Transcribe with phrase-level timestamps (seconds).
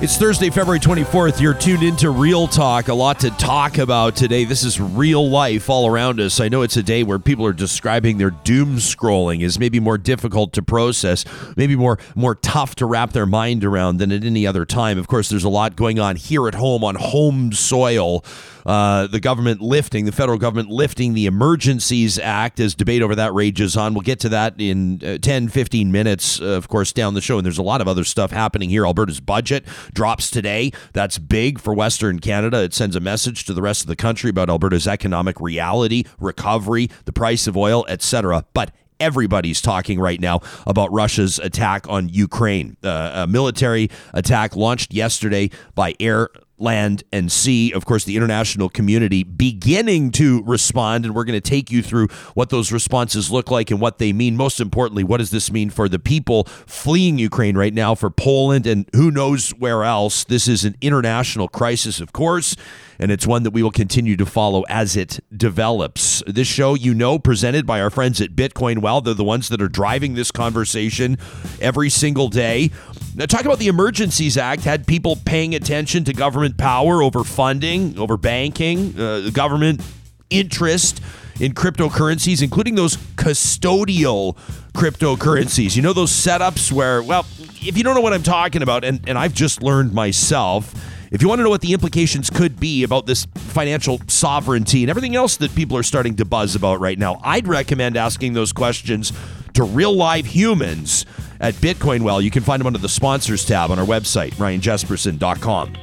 [0.00, 1.40] It's Thursday, February 24th.
[1.40, 2.86] You're tuned into Real Talk.
[2.86, 4.44] A lot to talk about today.
[4.44, 6.38] This is real life all around us.
[6.38, 9.98] I know it's a day where people are describing their doom scrolling as maybe more
[9.98, 11.24] difficult to process,
[11.56, 14.98] maybe more more tough to wrap their mind around than at any other time.
[14.98, 18.24] Of course, there's a lot going on here at home on home soil.
[18.68, 23.32] Uh, the government lifting, the federal government lifting the Emergencies Act as debate over that
[23.32, 23.94] rages on.
[23.94, 27.38] We'll get to that in uh, 10, 15 minutes, uh, of course, down the show.
[27.38, 28.84] And there's a lot of other stuff happening here.
[28.84, 30.72] Alberta's budget drops today.
[30.92, 32.62] That's big for Western Canada.
[32.62, 36.90] It sends a message to the rest of the country about Alberta's economic reality, recovery,
[37.06, 38.44] the price of oil, etc.
[38.52, 42.76] But everybody's talking right now about Russia's attack on Ukraine.
[42.82, 46.28] Uh, a military attack launched yesterday by air
[46.58, 47.72] land and sea.
[47.72, 52.08] Of course, the international community beginning to respond, and we're going to take you through
[52.34, 54.36] what those responses look like and what they mean.
[54.36, 58.66] Most importantly, what does this mean for the people fleeing Ukraine right now, for Poland,
[58.66, 60.24] and who knows where else?
[60.24, 62.56] This is an international crisis, of course
[62.98, 66.22] and it's one that we will continue to follow as it develops.
[66.26, 69.00] This show, you know, presented by our friends at Bitcoin Well.
[69.00, 71.18] They're the ones that are driving this conversation
[71.60, 72.70] every single day.
[73.18, 77.98] Now, talk about the Emergencies Act had people paying attention to government power over funding,
[77.98, 79.82] over banking, uh, government
[80.30, 81.02] interest
[81.40, 84.36] in cryptocurrencies, including those custodial
[84.72, 85.74] cryptocurrencies.
[85.74, 87.26] You know, those setups where, well,
[87.60, 90.72] if you don't know what I'm talking about, and, and I've just learned myself,
[91.10, 94.90] if you want to know what the implications could be about this financial sovereignty and
[94.90, 98.52] everything else that people are starting to buzz about right now, I'd recommend asking those
[98.52, 99.12] questions
[99.54, 101.04] to real live humans
[101.40, 102.20] at Bitcoin Well.
[102.20, 105.74] You can find them under the sponsors tab on our website, ryanjesperson.com.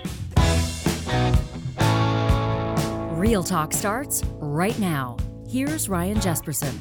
[3.19, 5.17] Real Talk starts right now.
[5.47, 6.73] Here's Ryan Jesperson.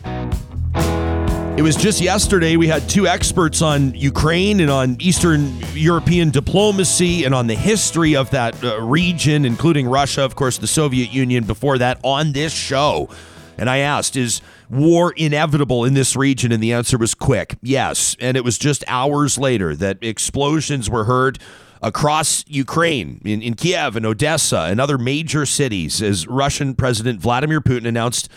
[1.56, 7.22] It was just yesterday we had two experts on Ukraine and on Eastern European diplomacy
[7.22, 11.45] and on the history of that uh, region, including Russia, of course, the Soviet Union
[11.45, 13.08] before that, on this show.
[13.56, 16.52] And I asked, is war inevitable in this region?
[16.52, 18.17] And the answer was quick yes.
[18.20, 21.39] And it was just hours later that explosions were heard
[21.83, 27.61] across Ukraine, in, in Kiev and Odessa and other major cities, as Russian President Vladimir
[27.61, 28.30] Putin announced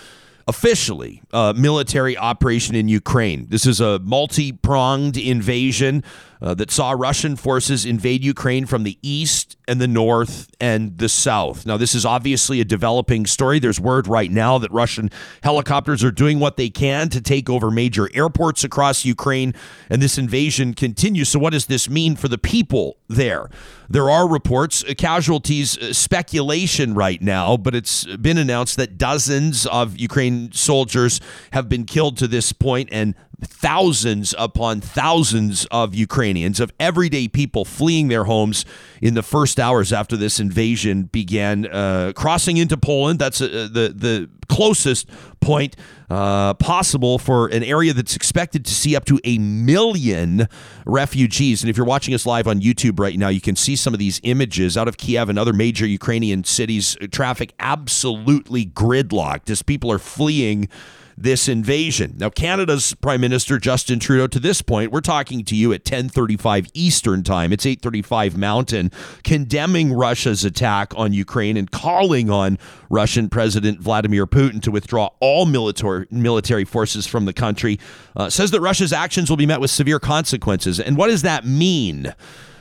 [0.48, 3.48] officially a military operation in Ukraine.
[3.50, 6.04] This is a multi pronged invasion
[6.42, 11.10] uh, that saw Russian forces invade Ukraine from the east and the north and the
[11.10, 11.66] south.
[11.66, 13.60] Now, this is obviously a developing story.
[13.60, 15.12] There's word right now that Russian
[15.44, 19.54] helicopters are doing what they can to take over major airports across Ukraine,
[19.90, 21.30] and this invasion continues.
[21.30, 23.50] So, what does this mean for the people there?
[23.90, 29.66] There are reports, uh, casualties, uh, speculation right now, but it's been announced that dozens
[29.66, 31.22] of Ukraine soldiers
[31.52, 37.66] have been killed to this point, and thousands upon thousands of Ukrainians, of everyday people
[37.66, 38.66] fleeing their homes
[39.02, 43.20] in the first hours after this invasion began, uh, crossing into Poland.
[43.20, 45.10] That's uh, the the closest
[45.40, 45.76] point
[46.10, 50.48] uh, possible for an area that's expected to see up to a million
[50.86, 51.62] refugees.
[51.62, 54.00] And if you're watching us live on YouTube right now, you can see some of
[54.00, 56.98] these images out of Kiev and other major Ukrainian cities.
[57.12, 60.70] Traffic absolutely gridlocked as people are fleeing
[61.18, 62.14] this invasion.
[62.18, 66.68] Now, Canada's Prime Minister Justin Trudeau, to this point, we're talking to you at 10:35
[66.76, 67.52] Eastern Time.
[67.52, 68.92] It's 8:35 Mountain,
[69.24, 75.48] condemning Russia's attack on Ukraine and calling on Russian President Vladimir Putin to withdraw all
[75.48, 77.80] military military forces from the country.
[78.16, 80.80] Uh, says that Russia's actions will be met with severe consequences.
[80.80, 82.14] And what does that mean?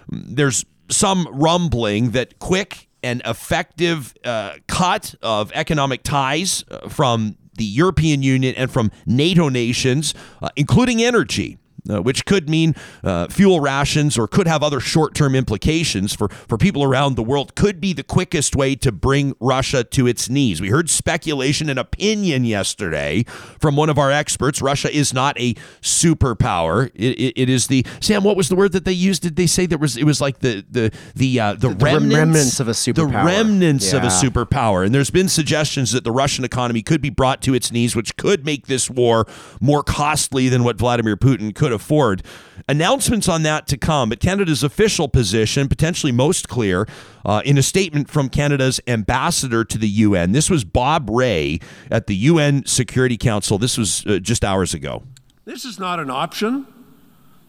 [0.08, 7.64] There's some rumbling that quick and effective uh, cut of economic ties uh, from the
[7.64, 11.58] European Union and from NATO nations, uh, including energy
[11.90, 12.74] uh, which could mean
[13.04, 17.22] uh, fuel rations or could have other short term implications for, for people around the
[17.22, 20.60] world, could be the quickest way to bring Russia to its knees.
[20.60, 23.24] We heard speculation and opinion yesterday
[23.60, 24.60] from one of our experts.
[24.62, 26.90] Russia is not a superpower.
[26.94, 28.24] It, it, it is the Sam.
[28.24, 29.22] What was the word that they used?
[29.22, 29.96] Did they say there was?
[29.96, 32.94] It was like the the the uh, the, the, remnants, remnants of a superpower.
[32.94, 33.98] The remnants yeah.
[33.98, 34.84] of a superpower.
[34.84, 38.16] And there's been suggestions that the Russian economy could be brought to its knees, which
[38.16, 39.26] could make this war
[39.60, 42.24] more costly than what Vladimir Putin could afford.
[42.68, 46.88] Announcements on that to come, but Canada's official position, potentially most clear,
[47.24, 50.32] uh, in a statement from Canada's ambassador to the UN.
[50.32, 53.58] This was Bob Rae at the UN Security Council.
[53.58, 55.04] This was uh, just hours ago.
[55.44, 56.66] This is not an option.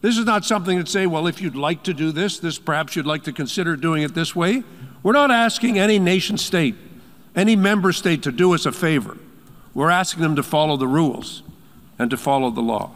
[0.00, 2.94] This is not something that say, well, if you'd like to do this, this perhaps
[2.94, 4.62] you'd like to consider doing it this way.
[5.02, 6.76] We're not asking any nation state,
[7.34, 9.18] any member state to do us a favor.
[9.74, 11.42] We're asking them to follow the rules
[11.98, 12.94] and to follow the law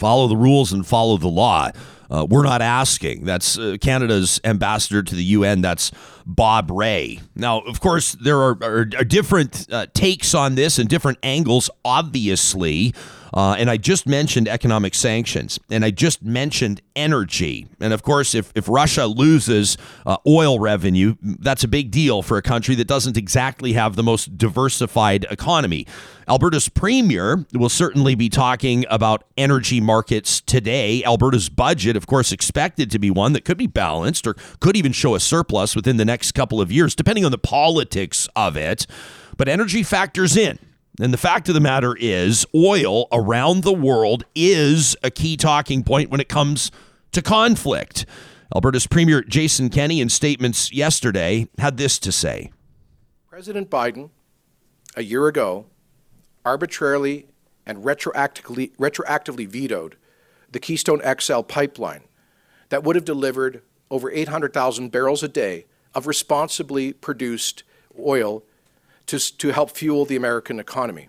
[0.00, 1.70] follow the rules and follow the law.
[2.10, 3.24] Uh, we're not asking.
[3.24, 5.60] That's uh, Canada's ambassador to the UN.
[5.60, 5.92] That's
[6.26, 7.20] Bob Rae.
[7.36, 11.70] Now, of course, there are, are, are different uh, takes on this and different angles,
[11.84, 12.94] obviously.
[13.32, 17.68] Uh, and I just mentioned economic sanctions, and I just mentioned energy.
[17.80, 22.36] And of course, if, if Russia loses uh, oil revenue, that's a big deal for
[22.36, 25.86] a country that doesn't exactly have the most diversified economy.
[26.28, 31.02] Alberta's premier will certainly be talking about energy markets today.
[31.02, 34.92] Alberta's budget, of course, expected to be one that could be balanced or could even
[34.92, 38.86] show a surplus within the next couple of years, depending on the politics of it.
[39.36, 40.58] But energy factors in.
[40.98, 45.82] And the fact of the matter is, oil around the world is a key talking
[45.84, 46.70] point when it comes
[47.12, 48.06] to conflict.
[48.54, 52.50] Alberta's Premier Jason Kenney, in statements yesterday, had this to say
[53.28, 54.10] President Biden,
[54.96, 55.66] a year ago,
[56.44, 57.28] arbitrarily
[57.64, 59.96] and retroactively, retroactively vetoed
[60.50, 62.02] the Keystone XL pipeline
[62.70, 67.62] that would have delivered over 800,000 barrels a day of responsibly produced
[67.98, 68.42] oil
[69.10, 71.08] to, to help fuel the American economy.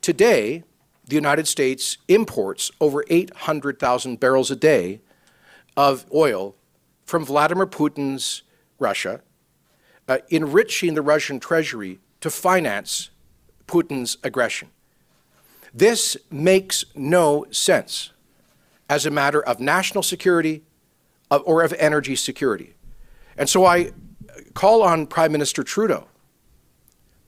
[0.00, 0.64] Today,
[1.06, 5.02] the United States imports over 800,000 barrels a day
[5.76, 6.56] of oil
[7.04, 8.42] from Vladimir Putin's
[8.78, 9.20] Russia,
[10.08, 13.10] uh, enriching the Russian treasury to finance
[13.66, 14.70] Putin's aggression.
[15.74, 18.10] This makes no sense
[18.88, 20.62] as a matter of national security
[21.30, 22.72] or of energy security.
[23.36, 23.92] And so I
[24.54, 26.06] call on Prime Minister Trudeau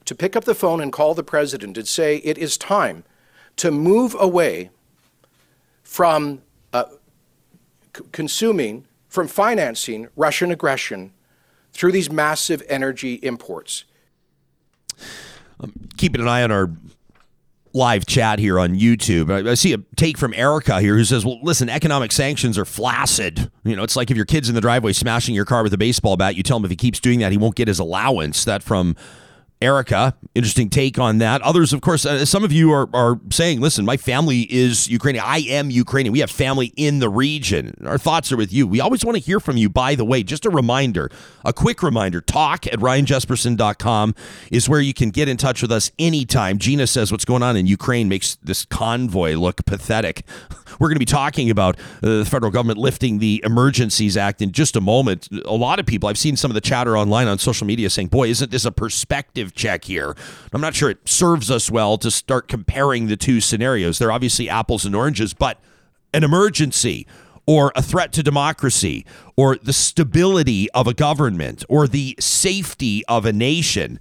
[0.04, 3.04] to pick up the phone and call the president and say it is time
[3.56, 4.70] to move away
[5.82, 6.42] from
[6.72, 6.84] uh,
[7.96, 11.12] c- consuming, from financing Russian aggression
[11.72, 13.84] through these massive energy imports.
[15.60, 16.70] Um, keeping an eye on our
[17.72, 19.30] live chat here on YouTube.
[19.30, 22.64] I, I, see a take from Erica here who says, "Well, listen, economic sanctions are
[22.64, 23.50] flaccid.
[23.64, 25.78] You know, it's like if your kid's in the driveway smashing your car with a
[25.78, 28.44] baseball bat, you tell him if he keeps doing that, he won't get his allowance."
[28.44, 28.96] That from
[29.62, 31.40] Erica, interesting take on that.
[31.42, 35.24] Others, of course, uh, some of you are, are saying, listen, my family is Ukrainian.
[35.26, 36.12] I am Ukrainian.
[36.12, 37.74] We have family in the region.
[37.86, 38.66] Our thoughts are with you.
[38.66, 40.22] We always want to hear from you, by the way.
[40.22, 41.10] Just a reminder,
[41.44, 44.14] a quick reminder talk at ryanjesperson.com
[44.50, 46.58] is where you can get in touch with us anytime.
[46.58, 50.26] Gina says what's going on in Ukraine makes this convoy look pathetic.
[50.78, 54.52] We're going to be talking about uh, the federal government lifting the Emergencies Act in
[54.52, 55.28] just a moment.
[55.44, 58.08] A lot of people, I've seen some of the chatter online on social media saying,
[58.08, 60.16] boy, isn't this a perspective check here?
[60.52, 63.98] I'm not sure it serves us well to start comparing the two scenarios.
[63.98, 65.58] They're obviously apples and oranges, but
[66.12, 67.06] an emergency
[67.46, 69.04] or a threat to democracy
[69.36, 73.98] or the stability of a government or the safety of a nation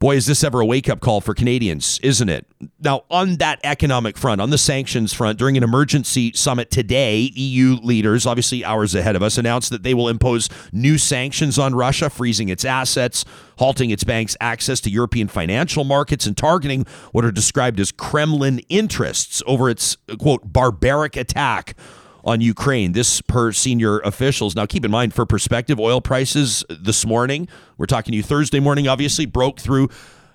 [0.00, 2.46] Boy, is this ever a wake up call for Canadians, isn't it?
[2.82, 7.76] Now, on that economic front, on the sanctions front, during an emergency summit today, EU
[7.82, 12.08] leaders, obviously hours ahead of us, announced that they will impose new sanctions on Russia,
[12.08, 13.26] freezing its assets,
[13.58, 18.60] halting its banks' access to European financial markets, and targeting what are described as Kremlin
[18.70, 21.76] interests over its, quote, barbaric attack
[22.24, 22.92] on Ukraine.
[22.92, 24.54] This per senior officials.
[24.54, 28.60] Now, keep in mind, for perspective, oil prices this morning, we're talking to you Thursday
[28.60, 29.88] morning, obviously, broke through.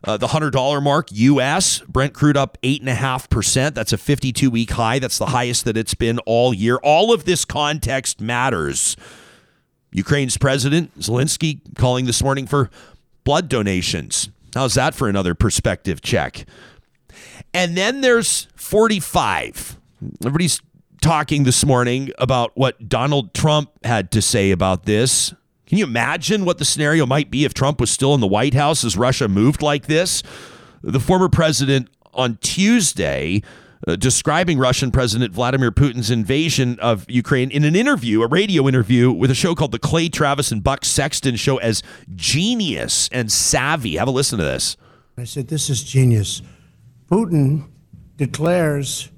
[0.04, 3.74] Uh, the $100 mark US, Brent crude up 8.5%.
[3.74, 5.00] That's a 52 week high.
[5.00, 6.78] That's the highest that it's been all year.
[6.84, 8.96] All of this context matters.
[9.92, 12.70] Ukraine's president, Zelensky, calling this morning for
[13.24, 14.30] blood donations.
[14.54, 16.46] How's that for another perspective check?
[17.54, 19.80] And then there's 45.
[20.22, 20.62] Everybody's
[21.06, 25.36] talking this morning about what Donald Trump had to say about this.
[25.68, 28.56] Can you imagine what the scenario might be if Trump was still in the White
[28.56, 30.24] House as Russia moved like this?
[30.82, 33.44] The former president on Tuesday
[33.88, 39.12] uh, describing Russian President Vladimir Putin's invasion of Ukraine in an interview, a radio interview
[39.12, 41.84] with a show called the Clay Travis and Buck Sexton Show as
[42.16, 43.98] genius and savvy.
[43.98, 44.76] Have a listen to this.
[45.20, 46.42] I said, This is genius.
[47.12, 47.68] Putin
[48.18, 49.12] declares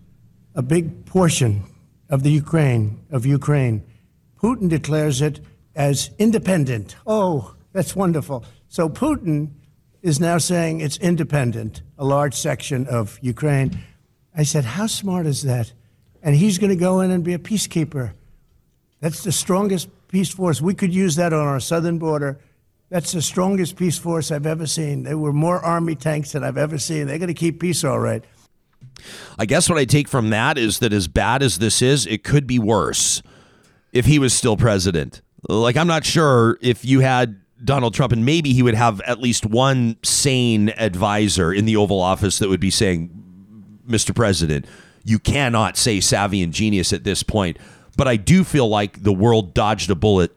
[0.53, 1.63] a big portion
[2.09, 3.83] of the Ukraine, of Ukraine.
[4.41, 5.39] Putin declares it
[5.75, 6.95] as independent.
[7.05, 8.43] Oh, that's wonderful.
[8.67, 9.51] So Putin
[10.01, 13.79] is now saying it's independent, a large section of Ukraine.
[14.35, 15.73] I said, How smart is that?
[16.21, 18.13] And he's going to go in and be a peacekeeper.
[18.99, 20.61] That's the strongest peace force.
[20.61, 22.39] We could use that on our southern border.
[22.89, 25.03] That's the strongest peace force I've ever seen.
[25.03, 27.07] There were more army tanks than I've ever seen.
[27.07, 28.23] They're going to keep peace all right.
[29.37, 32.23] I guess what I take from that is that as bad as this is, it
[32.23, 33.21] could be worse
[33.91, 35.21] if he was still president.
[35.47, 39.19] Like, I'm not sure if you had Donald Trump, and maybe he would have at
[39.19, 43.09] least one sane advisor in the Oval Office that would be saying,
[43.87, 44.13] Mr.
[44.13, 44.65] President,
[45.03, 47.57] you cannot say savvy and genius at this point.
[47.95, 50.31] but I do feel like the world dodged a bullet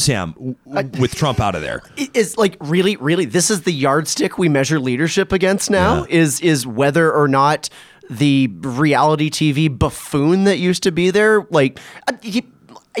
[0.00, 1.82] Sam, with Trump out of there.
[2.14, 6.04] Is like really, really, this is the yardstick we measure leadership against now.
[6.04, 6.20] Yeah.
[6.20, 7.68] Is is whether or not
[8.10, 12.44] the reality TV buffoon that used to be there, like uh, he,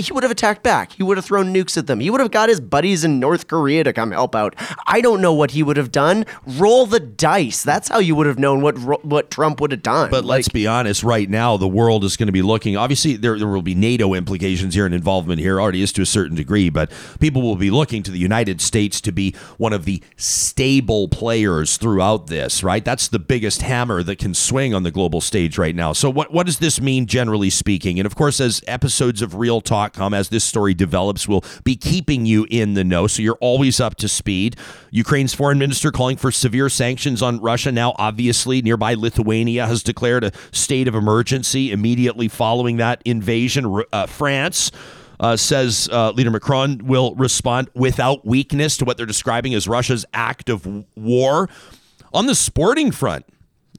[0.00, 0.92] he would have attacked back.
[0.92, 2.00] He would have thrown nukes at them.
[2.00, 4.54] He would have got his buddies in North Korea to come help out.
[4.86, 6.24] I don't know what he would have done.
[6.46, 7.62] Roll the dice.
[7.62, 10.10] That's how you would have known what what Trump would have done.
[10.10, 11.02] But like, let's be honest.
[11.02, 12.76] Right now, the world is going to be looking.
[12.76, 15.60] Obviously, there there will be NATO implications here and involvement here.
[15.60, 16.90] Already is to a certain degree, but
[17.20, 21.76] people will be looking to the United States to be one of the stable players
[21.76, 22.62] throughout this.
[22.62, 22.84] Right.
[22.84, 25.92] That's the biggest hammer that can swing on the global stage right now.
[25.92, 27.98] So what what does this mean generally speaking?
[27.98, 32.26] And of course, as episodes of Real Talk as this story develops, we'll be keeping
[32.26, 33.06] you in the know.
[33.06, 34.56] So you're always up to speed.
[34.90, 37.72] Ukraine's foreign minister calling for severe sanctions on Russia.
[37.72, 43.82] Now, obviously, nearby Lithuania has declared a state of emergency immediately following that invasion.
[43.92, 44.70] Uh, France.
[45.18, 50.06] Uh, says uh, Leader Macron will respond without weakness to what they're describing as Russia's
[50.14, 50.66] act of
[50.96, 51.46] war.
[52.14, 53.26] On the sporting front,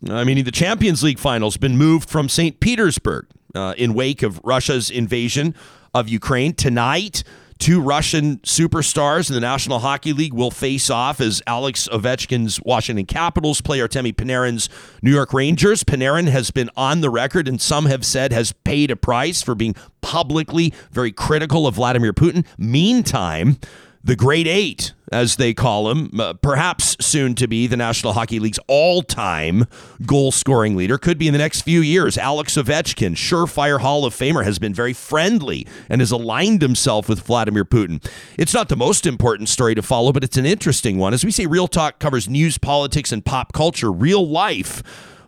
[0.09, 2.59] I mean, the Champions League finals been moved from St.
[2.59, 5.53] Petersburg uh, in wake of Russia's invasion
[5.93, 6.53] of Ukraine.
[6.53, 7.23] Tonight,
[7.59, 13.05] two Russian superstars in the National Hockey League will face off as Alex Ovechkin's Washington
[13.05, 14.67] Capitals play Artemi Panarin's
[15.01, 15.83] New York Rangers.
[15.83, 19.53] Panarin has been on the record and some have said has paid a price for
[19.53, 22.45] being publicly very critical of Vladimir Putin.
[22.57, 23.57] Meantime,
[24.03, 28.39] the Great Eight, as they call him, uh, perhaps soon to be the National Hockey
[28.39, 29.65] League's all time
[30.05, 32.17] goal scoring leader, could be in the next few years.
[32.17, 37.21] Alex Ovechkin, surefire Hall of Famer, has been very friendly and has aligned himself with
[37.21, 38.03] Vladimir Putin.
[38.37, 41.13] It's not the most important story to follow, but it's an interesting one.
[41.13, 44.81] As we say, Real Talk covers news, politics, and pop culture, real life.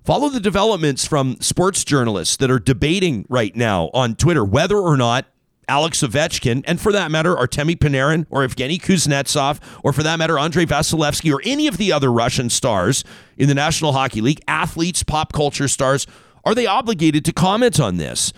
[0.03, 4.97] Follow the developments from sports journalists that are debating right now on Twitter whether or
[4.97, 5.27] not
[5.67, 10.37] Alex Ovechkin, and for that matter, Artemi Panarin or Evgeny Kuznetsov, or for that matter,
[10.37, 13.03] Andrei Vasilevskiy, or any of the other Russian stars
[13.37, 16.05] in the National Hockey League, athletes, pop culture stars,
[16.45, 18.33] are they obligated to comment on this?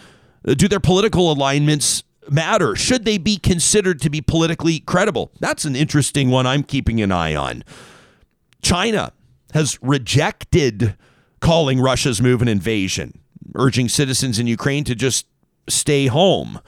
[0.47, 2.75] Uh, do their political alignments matter?
[2.75, 5.31] Should they be considered to be politically credible?
[5.39, 7.63] That's an interesting one I'm keeping an eye on.
[8.61, 9.11] China
[9.53, 10.95] has rejected
[11.39, 13.19] calling Russia's move an invasion,
[13.55, 15.27] urging citizens in Ukraine to just
[15.67, 16.59] stay home.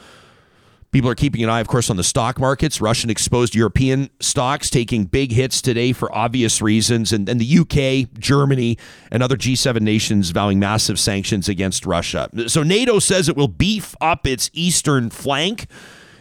[0.98, 2.82] People are keeping an eye, of course, on the stock markets.
[2.82, 7.14] Russian exposed European stocks taking big hits today for obvious reasons.
[7.14, 8.80] And, and the UK, Germany,
[9.12, 12.32] and other G7 nations vowing massive sanctions against Russia.
[12.48, 15.68] So NATO says it will beef up its eastern flank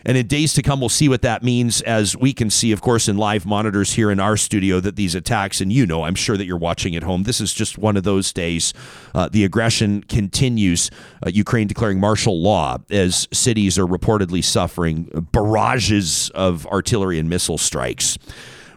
[0.07, 2.81] and in days to come, we'll see what that means as we can see, of
[2.81, 6.15] course, in live monitors here in our studio that these attacks, and you know, I'm
[6.15, 8.73] sure that you're watching at home, this is just one of those days.
[9.17, 10.93] Uh, the aggression continues.
[11.27, 17.59] Uh, Ukraine declaring martial law as cities are reportedly suffering barrages of artillery and missile
[17.59, 18.17] strikes.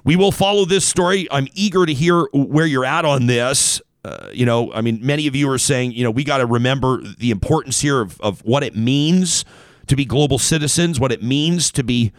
[0.04, 1.28] We will follow this story.
[1.30, 3.84] I'm eager to hear where you're at on this.
[4.04, 6.48] Uh, you know, I mean, many of you are saying, you know, we got to
[6.48, 9.46] remember the importance here of, of what it means
[9.90, 12.14] to be global citizens, what it means to be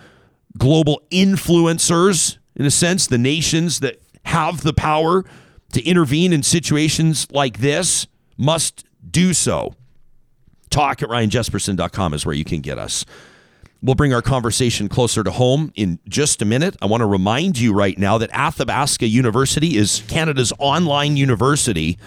[0.59, 5.25] global influencers, in a sense, the nations that have the power
[5.73, 9.75] to intervene in situations like this must do so.
[10.69, 13.05] Talk at ryanjesperson.com is where you can get us.
[13.83, 16.77] We'll bring our conversation closer to home in just a minute.
[16.83, 21.99] I want to remind you right now that Athabasca University is Canada's online university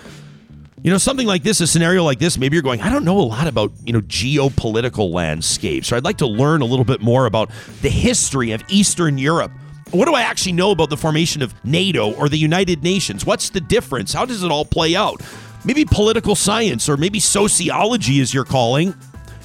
[0.84, 3.18] you know, something like this, a scenario like this, maybe you're going, I don't know
[3.18, 5.88] a lot about, you know, geopolitical landscapes.
[5.88, 7.50] So I'd like to learn a little bit more about
[7.82, 9.52] the history of Eastern Europe.
[9.92, 13.26] What do I actually know about the formation of NATO or the United Nations?
[13.26, 14.12] What's the difference?
[14.12, 15.22] How does it all play out?
[15.64, 18.94] Maybe political science or maybe sociology is your calling.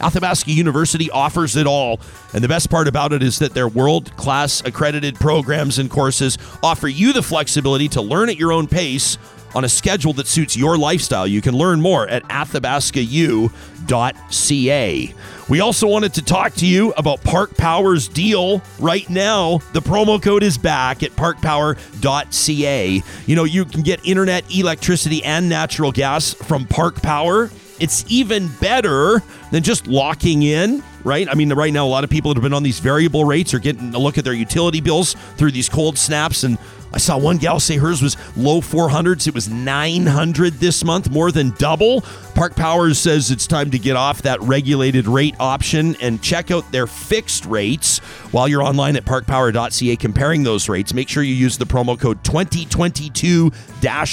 [0.00, 2.00] Athabasca University offers it all.
[2.32, 6.36] And the best part about it is that their world class accredited programs and courses
[6.64, 9.18] offer you the flexibility to learn at your own pace
[9.54, 11.26] on a schedule that suits your lifestyle.
[11.26, 15.14] You can learn more at athabascau.ca.
[15.48, 19.58] We also wanted to talk to you about Park Power's deal right now.
[19.72, 23.02] The promo code is back at parkpower.ca.
[23.26, 27.50] You know, you can get internet, electricity, and natural gas from Park Power.
[27.80, 31.28] It's even better than just locking in, right?
[31.30, 33.54] I mean, right now, a lot of people that have been on these variable rates
[33.54, 36.58] are getting a look at their utility bills through these cold snaps and
[36.92, 39.26] I saw one gal say hers was low 400s.
[39.28, 42.02] It was 900 this month, more than double.
[42.34, 46.70] Park Powers says it's time to get off that regulated rate option and check out
[46.72, 47.98] their fixed rates
[48.32, 50.94] while you're online at parkpower.ca comparing those rates.
[50.94, 53.52] Make sure you use the promo code 2022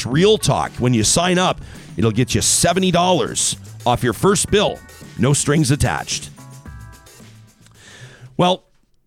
[0.06, 0.72] Real Talk.
[0.74, 1.62] When you sign up,
[1.98, 4.80] it'll get you $70 off your first bill,
[5.18, 6.30] no strings attached.
[8.38, 8.65] Well,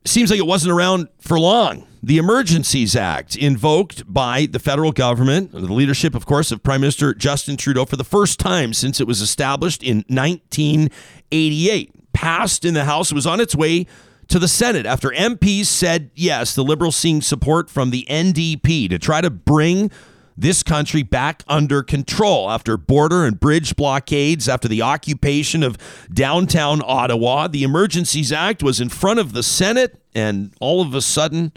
[0.08, 1.86] seems like it wasn't around for long.
[2.02, 7.12] The Emergencies Act, invoked by the federal government, the leadership, of course, of Prime Minister
[7.12, 12.12] Justin Trudeau for the first time since it was established in 1988.
[12.12, 13.86] Passed in the House, was on its way
[14.28, 18.98] to the Senate after MPs said yes, the Liberals seeing support from the NDP to
[18.98, 19.90] try to bring
[20.38, 25.76] this country back under control after border and bridge blockades, after the occupation of
[26.12, 27.48] downtown Ottawa.
[27.48, 31.52] The Emergencies Act was in front of the Senate, and all of a sudden,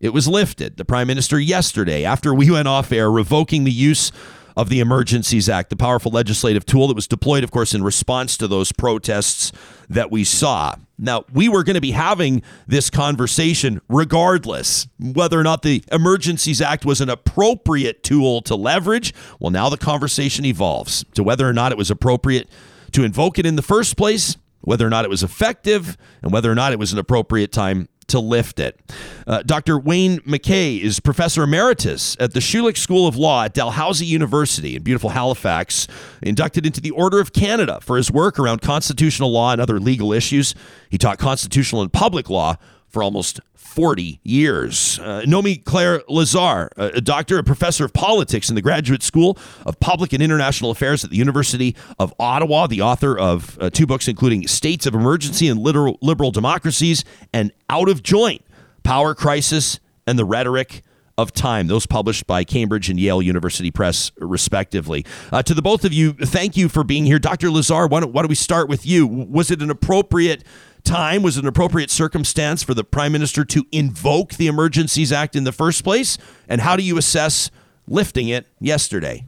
[0.00, 0.76] it was lifted.
[0.76, 4.12] The Prime Minister yesterday, after we went off air, revoking the use
[4.56, 8.36] of the Emergencies Act, the powerful legislative tool that was deployed, of course, in response
[8.36, 9.52] to those protests
[9.88, 10.74] that we saw.
[10.98, 16.60] Now, we were going to be having this conversation regardless whether or not the Emergencies
[16.60, 19.12] Act was an appropriate tool to leverage.
[19.40, 22.48] Well, now the conversation evolves to whether or not it was appropriate
[22.92, 26.52] to invoke it in the first place, whether or not it was effective, and whether
[26.52, 28.80] or not it was an appropriate time to lift it.
[29.26, 29.78] Uh, Dr.
[29.78, 34.82] Wayne MacKay is professor emeritus at the Schulich School of Law at Dalhousie University in
[34.82, 35.88] beautiful Halifax,
[36.22, 40.12] inducted into the Order of Canada for his work around constitutional law and other legal
[40.12, 40.54] issues.
[40.88, 42.56] He taught constitutional and public law
[42.92, 44.98] for almost 40 years.
[44.98, 49.80] Uh, Nomi Claire Lazar, a doctor, a professor of politics in the Graduate School of
[49.80, 54.08] Public and International Affairs at the University of Ottawa, the author of uh, two books,
[54.08, 58.44] including States of Emergency and Liberal, Democracies and Out of Joint
[58.82, 60.82] Power Crisis and the Rhetoric
[61.16, 65.04] of Time, those published by Cambridge and Yale University Press, respectively.
[65.30, 67.18] Uh, to the both of you, thank you for being here.
[67.18, 67.50] Dr.
[67.50, 69.06] Lazar, why don't, why don't we start with you?
[69.06, 70.44] Was it an appropriate
[70.84, 75.44] time was an appropriate circumstance for the prime minister to invoke the Emergencies Act in
[75.44, 76.18] the first place?
[76.48, 77.50] And how do you assess
[77.86, 79.26] lifting it yesterday?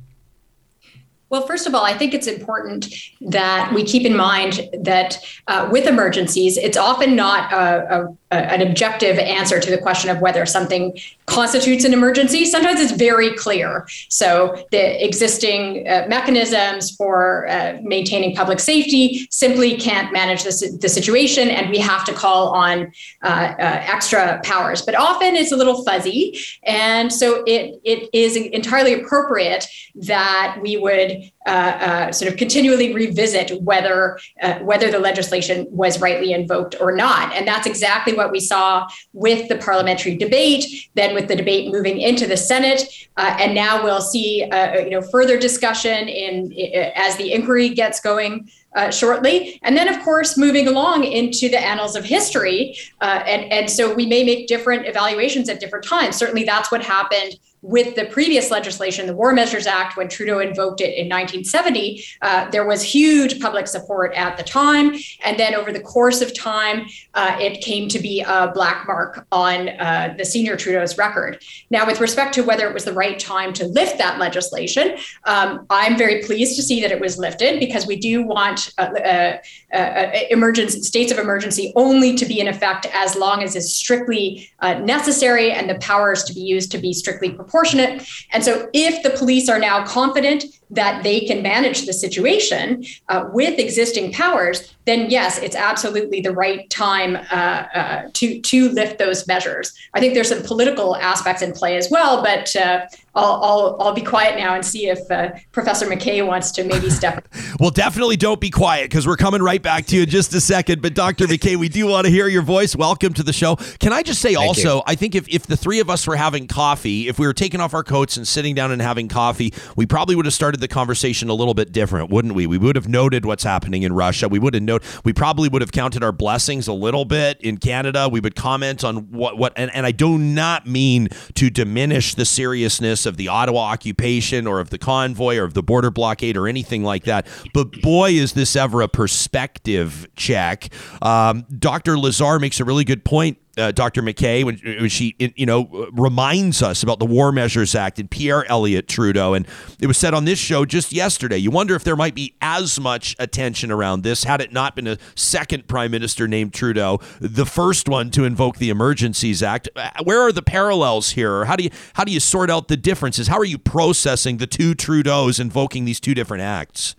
[1.35, 5.69] Well, first of all, I think it's important that we keep in mind that uh,
[5.69, 10.45] with emergencies, it's often not a, a an objective answer to the question of whether
[10.45, 12.45] something constitutes an emergency.
[12.45, 13.87] Sometimes it's very clear.
[14.09, 20.89] So the existing uh, mechanisms for uh, maintaining public safety simply can't manage this, the
[20.89, 24.83] situation, and we have to call on uh, uh, extra powers.
[24.83, 30.77] But often it's a little fuzzy, and so it it is entirely appropriate that we
[30.77, 34.19] would uh, uh, sort of continually revisit whether
[34.63, 37.35] whether the legislation was rightly invoked or not.
[37.35, 42.01] And that's exactly what we saw with the parliamentary debate, then with the debate moving
[42.01, 42.85] into the Senate,
[43.17, 47.69] uh, and now we'll see uh, you know further discussion in, in as the inquiry
[47.71, 48.49] gets going.
[48.75, 49.61] Uh, shortly.
[49.63, 52.77] And then, of course, moving along into the annals of history.
[53.01, 56.17] Uh, and, and so we may make different evaluations at different times.
[56.17, 60.83] Certainly, that's what happened with the previous legislation, the War Measures Act, when Trudeau invoked
[60.83, 64.95] it in 1970, uh, there was huge public support at the time.
[65.25, 69.27] And then over the course of time, uh, it came to be a black mark
[69.33, 71.43] on uh, the senior Trudeau's record.
[71.71, 75.65] Now, with respect to whether it was the right time to lift that legislation, um,
[75.71, 79.39] I'm very pleased to see that it was lifted because we do want uh, uh,
[79.77, 84.49] uh, emergency states of emergency only to be in effect as long as is strictly
[84.63, 88.07] necessary and the powers to be used to be strictly proportionate.
[88.33, 93.29] And so, if the police are now confident that they can manage the situation uh,
[93.33, 98.99] with existing powers, then yes, it's absolutely the right time uh, uh, to to lift
[98.99, 99.73] those measures.
[99.95, 103.95] I think there's some political aspects in play as well, but uh, I'll, I'll, I'll
[103.95, 107.27] be quiet now and see if uh, Professor MacKay wants to maybe step.
[107.61, 110.41] well, definitely don't be quiet because we're coming right back to you in just a
[110.41, 110.83] second.
[110.83, 111.29] But Dr.
[111.29, 112.75] MacKay, we do want to hear your voice.
[112.75, 113.57] Welcome to the show.
[113.79, 114.83] Can I just say Thank also, you.
[114.87, 117.61] I think if, if the three of us were having coffee, if we were taking
[117.61, 120.69] off our coats and sitting down and having coffee, we probably would have started the
[120.69, 122.47] conversation a little bit different, wouldn't we?
[122.47, 124.29] We would have noted what's happening in Russia.
[124.29, 127.59] We would have noted, we probably would have counted our blessings a little bit in
[127.59, 128.09] Canada.
[128.09, 132.25] We would comment on what, what, and, and I do not mean to diminish the
[132.25, 136.49] seriousness of the Ottawa occupation or of the convoy or of the border blockade or
[136.49, 137.27] anything like that.
[137.53, 140.73] But boy, is this ever a perspective check.
[141.03, 141.99] Um, Dr.
[141.99, 144.03] Lazar makes a really good point uh, Dr.
[144.03, 148.45] MacKay when, when, she you know reminds us about the War Measures Act and Pierre
[148.51, 149.47] Elliott Trudeau, and
[149.81, 151.37] it was said on this show just yesterday.
[151.37, 154.87] You wonder if there might be as much attention around this had it not been
[154.87, 159.69] a second prime minister named Trudeau, the first one to invoke the Emergencies Act.
[159.77, 161.45] Uh, where are the parallels here?
[161.45, 163.29] How do you how do you sort out the differences?
[163.29, 166.95] How are you processing the two Trudeaus invoking these two different acts?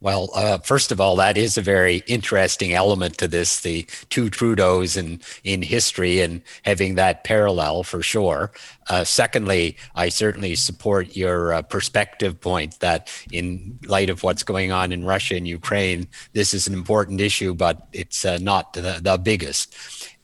[0.00, 4.28] Well, uh, first of all, that is a very interesting element to this, the two
[4.28, 8.52] Trudeaus in, in history and having that parallel for sure.
[8.88, 14.70] Uh, secondly, I certainly support your uh, perspective point that in light of what's going
[14.70, 19.00] on in Russia and Ukraine, this is an important issue, but it's uh, not the,
[19.02, 19.74] the biggest.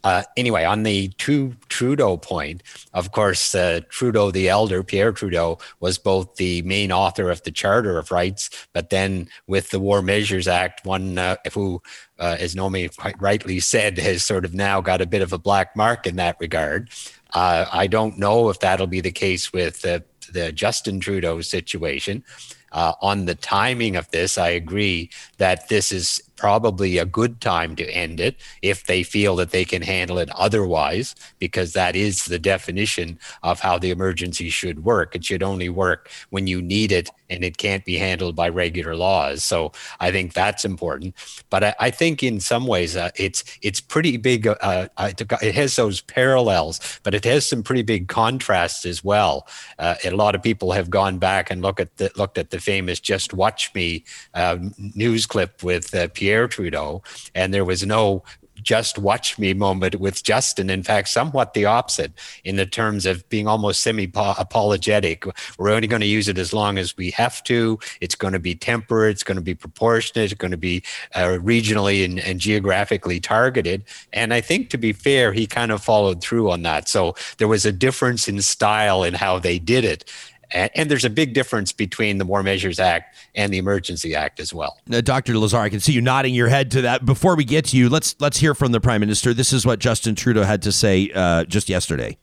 [0.04, 2.62] Uh, anyway, on the two Trudeau point,
[2.92, 7.52] of course, uh, Trudeau the elder, Pierre Trudeau, was both the main author of the
[7.52, 11.80] Charter of Rights, but then with the War Measures Act, one uh, who,
[12.18, 15.38] uh, as Nomi quite rightly said, has sort of now got a bit of a
[15.38, 16.90] black mark in that regard.
[17.34, 20.04] Uh, I don't know if that'll be the case with the
[20.52, 22.24] Justin Trudeau situation.
[22.72, 27.88] On the timing of this, I agree that this is probably a good time to
[27.90, 32.38] end it if they feel that they can handle it otherwise, because that is the
[32.38, 35.14] definition of how the emergency should work.
[35.14, 38.96] It should only work when you need it and it can't be handled by regular
[38.96, 39.44] laws.
[39.44, 41.14] So I think that's important.
[41.48, 44.48] But I, I think in some ways uh, it's it's pretty big.
[44.48, 49.46] Uh, uh it has those parallels, but it has some pretty big contrasts as well.
[49.78, 52.58] Uh, a lot of people have gone back and look at the, looked at the
[52.58, 54.58] famous "Just Watch Me" uh,
[54.94, 57.02] news clip with uh, Pierre Pierre Trudeau,
[57.34, 58.22] and there was no
[58.62, 60.70] just watch me moment with Justin.
[60.70, 62.12] In fact, somewhat the opposite
[62.44, 65.24] in the terms of being almost semi apologetic.
[65.58, 67.78] We're only going to use it as long as we have to.
[68.00, 69.12] It's going to be temperate.
[69.12, 70.30] It's going to be proportionate.
[70.30, 70.82] It's going to be
[71.14, 73.84] uh, regionally and, and geographically targeted.
[74.12, 76.88] And I think to be fair, he kind of followed through on that.
[76.88, 80.10] So there was a difference in style in how they did it.
[80.52, 84.40] And, and, there's a big difference between the War Measures Act and the Emergency Act
[84.40, 84.78] as well.
[84.86, 85.38] Now, Dr.
[85.38, 87.06] Lazar, I can see you nodding your head to that.
[87.06, 89.32] Before we get to you, let's let's hear from the Prime Minister.
[89.32, 92.18] This is what Justin Trudeau had to say uh, just yesterday.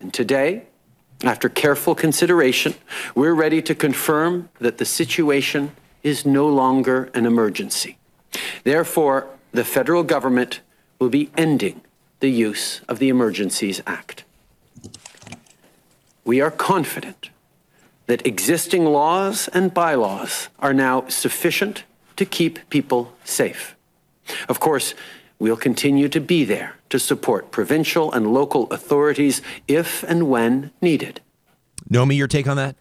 [0.00, 0.64] And today,
[1.22, 2.74] after careful consideration,
[3.14, 7.98] we're ready to confirm that the situation is no longer an emergency.
[8.64, 10.60] Therefore, the federal government
[10.98, 11.80] will be ending
[12.20, 14.24] the use of the Emergencies Act.
[16.24, 17.30] We are confident
[18.08, 21.84] that existing laws and bylaws are now sufficient
[22.16, 23.76] to keep people safe.
[24.48, 24.94] Of course,
[25.38, 31.20] we'll continue to be there to support provincial and local authorities if and when needed.
[31.88, 32.76] Nomi, your take on that?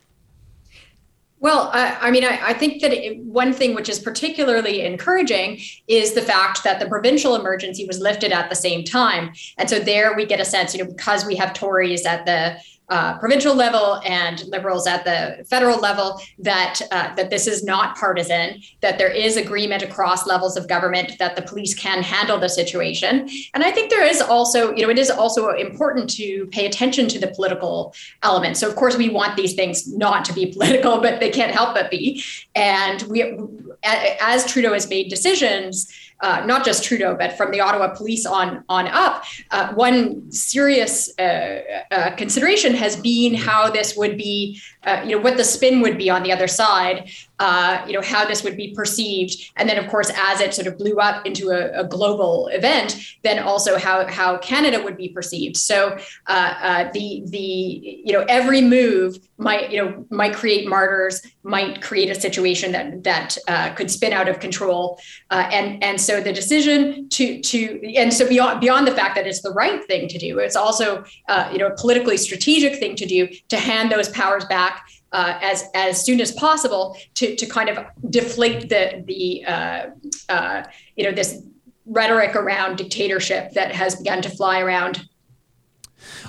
[1.40, 5.60] Well, I, I mean, I, I, think that it, one thing which is particularly encouraging
[5.88, 9.34] is the fact that the provincial emergency was lifted at the same time.
[9.60, 12.58] And so there we get a sense, you know, because we have Tories at the
[12.90, 17.98] uh, provincial level and liberals at the federal level that uh, that this is not
[17.98, 22.48] partisan, that there is agreement across levels of government that the police can handle the
[22.48, 23.30] situation.
[23.54, 27.10] And I think there is also, you know, it is also important to pay attention
[27.10, 28.56] to the political element.
[28.56, 31.76] So of course we want these things not to be political, but they can't help
[31.76, 32.24] but be.
[32.56, 33.38] And we,
[33.84, 38.64] as Trudeau has made decisions uh, not just Trudeau, but from the Ottawa police on
[38.70, 39.24] on up.
[39.52, 45.22] Uh, one serious uh, uh consideration has been how this would be, uh, you know,
[45.22, 48.58] what the spin would be on the other side uh, you know, how this would
[48.58, 49.52] be perceived.
[49.56, 52.98] And then, of course, as it sort of blew up into a, a global event,
[53.24, 55.56] then also how, how Canada would be perceived.
[55.58, 55.98] So
[56.28, 61.82] uh, uh, the, the, you know, every move might, you know, might create martyrs, might
[61.82, 65.00] create a situation that, that uh, could spin out of control.
[65.30, 69.28] Uh, and, and so the decision to, to, and so beyond, beyond the fact that
[69.28, 71.04] it's the right thing to do, it's also,
[71.52, 75.66] you know, a politically strategic thing to do to hand those powers back uh, as
[75.74, 79.86] as soon as possible to to kind of deflate the the uh,
[80.30, 80.64] uh,
[80.96, 81.42] you know this
[81.86, 85.08] rhetoric around dictatorship that has begun to fly around.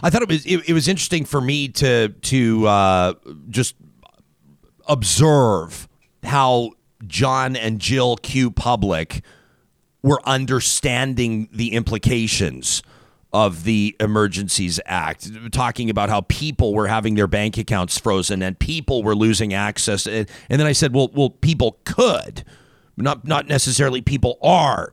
[0.02, 3.14] I thought it was it, it was interesting for me to to uh,
[3.48, 3.74] just
[4.86, 5.88] observe
[6.22, 6.72] how
[7.06, 9.22] John and Jill Q Public
[10.02, 12.82] were understanding the implications
[13.32, 18.58] of the Emergencies Act, talking about how people were having their bank accounts frozen and
[18.58, 20.06] people were losing access.
[20.06, 22.44] And, then I said, well, well, people could,
[22.96, 24.92] not not necessarily people are.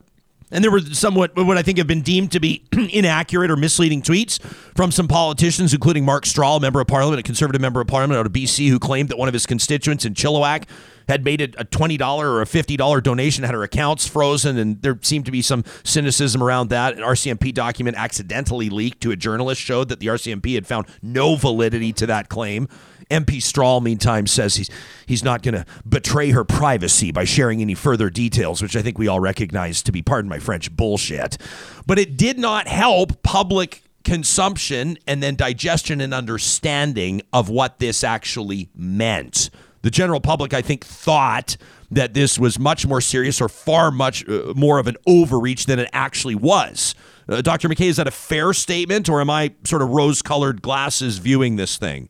[0.52, 4.02] And there were somewhat what I think have been deemed to be inaccurate or misleading
[4.02, 4.40] tweets
[4.76, 8.18] from some politicians, including Mark Strahl, a member of parliament, a conservative member of parliament
[8.18, 10.64] out of BC, who claimed that one of his constituents in Chilliwack
[11.08, 15.24] had made a $20 or a $50 donation, had her accounts frozen, and there seemed
[15.26, 16.94] to be some cynicism around that.
[16.94, 21.36] An RCMP document accidentally leaked to a journalist showed that the RCMP had found no
[21.36, 22.68] validity to that claim.
[23.10, 24.68] MP Strahl, meantime, says he's
[25.06, 28.98] he's not going to betray her privacy by sharing any further details, which I think
[28.98, 31.38] we all recognize to be, pardon my French, bullshit.
[31.86, 38.02] But it did not help public consumption and then digestion and understanding of what this
[38.02, 39.50] actually meant
[39.82, 41.56] The general public, I think, thought
[41.90, 45.78] that this was much more serious or far much uh, more of an overreach than
[45.78, 46.94] it actually was.
[47.28, 47.68] Uh, Dr.
[47.68, 51.56] MacKay, is that a fair statement, or am I sort of rose colored glasses viewing
[51.56, 52.08] this thing?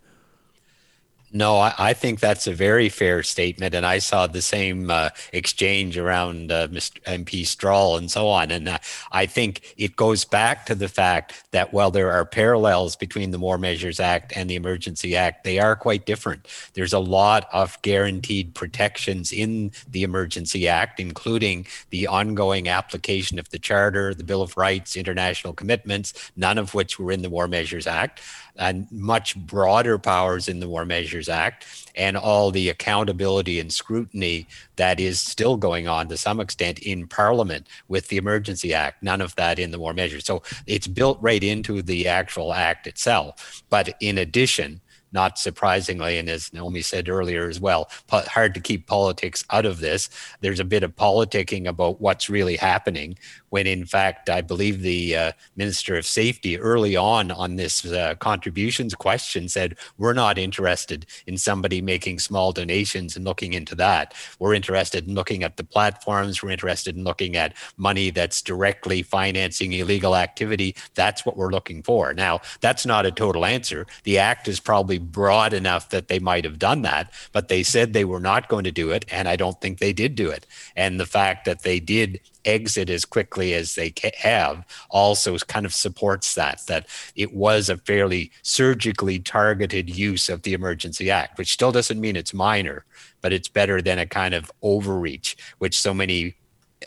[1.32, 5.10] No, I, I, think that's a very fair statement, and I saw the same uh,
[5.32, 7.02] exchange around uh, Mr.
[7.02, 8.52] MP Strahl and so on.
[8.52, 8.78] And uh,
[9.10, 13.40] I think it goes back to the fact that while there are parallels between the
[13.40, 16.46] War Measures Act and the Emergency Act, they are quite different.
[16.74, 23.48] There's a lot of guaranteed protections in the Emergency Act, including the ongoing application of
[23.50, 27.48] the Charter, the Bill of Rights, international commitments, none of which were in the War
[27.48, 28.20] Measures Act
[28.58, 34.46] and much broader powers in the War Measures Act and all the accountability and scrutiny
[34.76, 39.02] that is still going on to some extent in Parliament with the Emergency Act.
[39.02, 40.24] None of that in the War Measures.
[40.24, 43.62] So it's built right into the actual act itself.
[43.70, 44.80] But in addition,
[45.16, 49.80] not surprisingly, and as Naomi said earlier as well, hard to keep politics out of
[49.80, 50.10] this.
[50.42, 53.16] There's a bit of politicking about what's really happening,
[53.48, 58.14] when in fact, I believe the uh, Minister of Safety early on on this uh,
[58.16, 64.12] contributions question said, We're not interested in somebody making small donations and looking into that.
[64.38, 66.42] We're interested in looking at the platforms.
[66.42, 70.76] We're interested in looking at money that's directly financing illegal activity.
[70.94, 72.12] That's what we're looking for.
[72.12, 73.86] Now, that's not a total answer.
[74.04, 77.92] The act is probably broad enough that they might have done that, but they said
[77.92, 79.04] they were not going to do it.
[79.10, 80.46] And I don't think they did do it.
[80.74, 85.74] And the fact that they did exit as quickly as they have also kind of
[85.74, 91.52] supports that that it was a fairly surgically targeted use of the emergency act which
[91.52, 92.84] still doesn't mean it's minor
[93.20, 96.36] but it's better than a kind of overreach which so many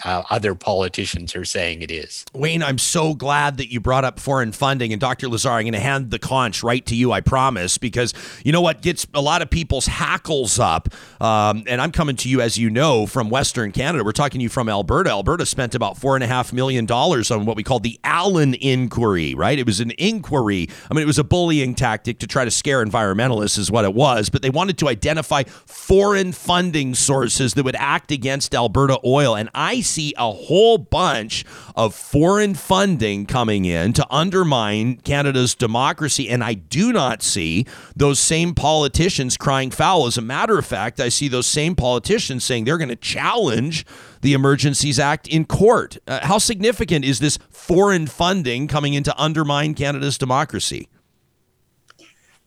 [0.03, 2.25] uh, other politicians are saying it is.
[2.33, 4.93] Wayne, I'm so glad that you brought up foreign funding.
[4.93, 5.27] And Dr.
[5.27, 8.13] Lazar, I'm going to hand the conch right to you, I promise, because
[8.45, 10.89] you know what gets a lot of people's hackles up.
[11.19, 14.03] Um, and I'm coming to you, as you know, from Western Canada.
[14.03, 15.09] We're talking to you from Alberta.
[15.09, 19.57] Alberta spent about $4.5 million on what we call the Allan inquiry, right?
[19.57, 20.67] It was an inquiry.
[20.89, 23.93] I mean, it was a bullying tactic to try to scare environmentalists, is what it
[23.93, 24.29] was.
[24.29, 29.35] But they wanted to identify foreign funding sources that would act against Alberta oil.
[29.35, 36.29] And I see a whole bunch of foreign funding coming in to undermine Canada's democracy.
[36.29, 37.65] And I do not see
[37.95, 40.07] those same politicians crying foul.
[40.07, 43.85] As a matter of fact, I see those same politicians saying they're going to challenge
[44.21, 45.97] the Emergencies Act in court.
[46.07, 50.89] Uh, how significant is this foreign funding coming in to undermine Canada's democracy?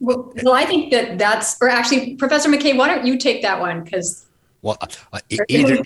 [0.00, 3.60] Well, well, I think that that's, or actually, Professor MacKay, why don't you take that
[3.60, 3.84] one?
[3.84, 4.26] Because
[4.62, 5.78] well, uh, either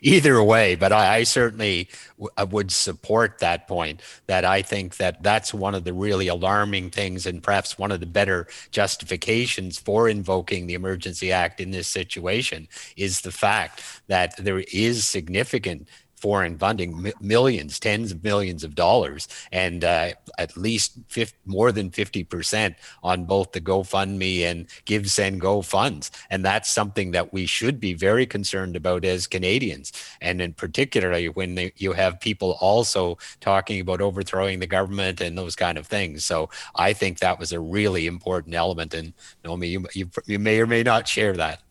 [0.00, 4.00] either way, but I, I certainly w- I would support that point.
[4.26, 8.00] That I think that that's one of the really alarming things, and perhaps one of
[8.00, 14.34] the better justifications for invoking the Emergency Act in this situation is the fact that
[14.38, 15.86] there is significant
[16.22, 21.90] foreign funding, millions, tens of millions of dollars, and uh, at least 50, more than
[21.90, 26.12] 50% on both the GoFundMe and GiveSendGo funds.
[26.30, 29.92] And that's something that we should be very concerned about as Canadians.
[30.20, 35.36] And in particularly when they, you have people also talking about overthrowing the government and
[35.36, 36.24] those kind of things.
[36.24, 38.94] So I think that was a really important element.
[38.94, 41.62] And Naomi, you, you, you may or may not share that.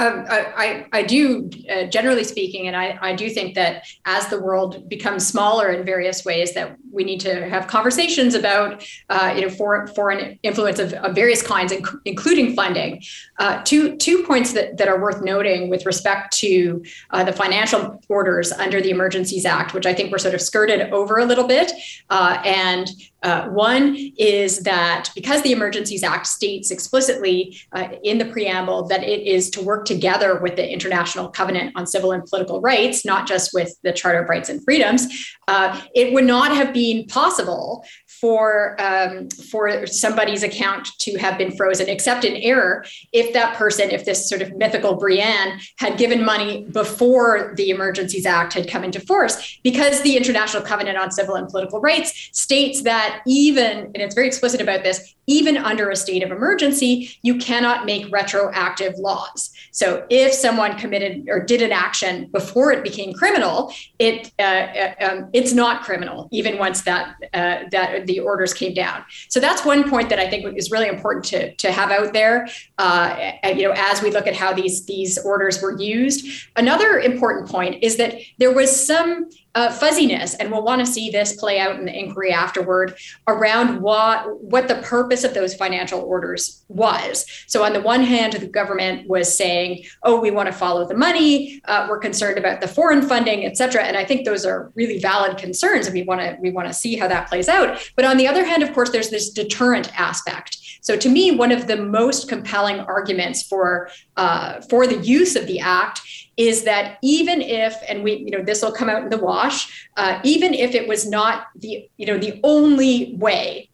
[0.00, 4.40] Um, I, I, do, uh, generally speaking, and I, I do think that as the
[4.40, 9.42] world becomes smaller in various ways, that we need to have conversations about, uh, you
[9.42, 13.02] know, foreign, foreign influence of, of various kinds, inc- including funding.
[13.38, 18.02] Uh, two, two points that, that are worth noting with respect to uh, the financial
[18.08, 21.46] orders under the Emergencies Act, which I think were sort of skirted over a little
[21.46, 21.72] bit,
[22.08, 22.90] uh, and
[23.22, 29.02] uh, one is that because the Emergencies Act states explicitly uh, in the preamble that
[29.02, 33.26] it is to work together with the International Covenant on Civil and Political Rights, not
[33.26, 35.06] just with the Charter of Rights and Freedoms,
[35.48, 37.84] uh, it would not have been possible
[38.20, 43.90] for um, for somebody's account to have been frozen, except in error, if that person,
[43.90, 48.84] if this sort of mythical Brienne had given money before the Emergencies Act had come
[48.84, 53.96] into force, because the International Covenant on Civil and Political Rights states that even, and
[53.96, 58.98] it's very explicit about this, even under a state of emergency, you cannot make retroactive
[58.98, 59.50] laws.
[59.70, 64.94] So if someone committed or did an action before it became criminal, it uh, uh
[65.00, 69.04] um, it's not criminal even once that uh, that the orders came down.
[69.28, 72.48] So that's one point that I think is really important to, to have out there.
[72.78, 76.46] Uh, you know, as we look at how these these orders were used.
[76.56, 81.10] Another important point is that there was some uh, fuzziness, and we'll want to see
[81.10, 86.00] this play out in the inquiry afterward around what what the purpose of those financial
[86.00, 87.26] orders was.
[87.48, 90.96] So, on the one hand, the government was saying, "Oh, we want to follow the
[90.96, 91.60] money.
[91.64, 95.00] Uh, we're concerned about the foreign funding, et cetera." And I think those are really
[95.00, 97.90] valid concerns, and we want to we want to see how that plays out.
[97.96, 100.58] But on the other hand, of course, there's this deterrent aspect.
[100.80, 105.46] So, to me, one of the most compelling arguments for uh, for the use of
[105.46, 106.00] the act
[106.36, 109.88] is that even if, and we, you know, this will come out in the wash,
[109.96, 113.68] uh, even if it was not the, you know, the only way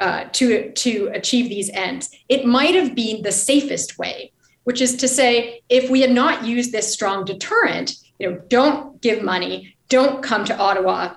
[0.00, 4.32] uh, to to achieve these ends, it might have been the safest way,
[4.64, 9.00] which is to say, if we had not used this strong deterrent, you know, don't
[9.00, 11.14] give money, don't come to Ottawa,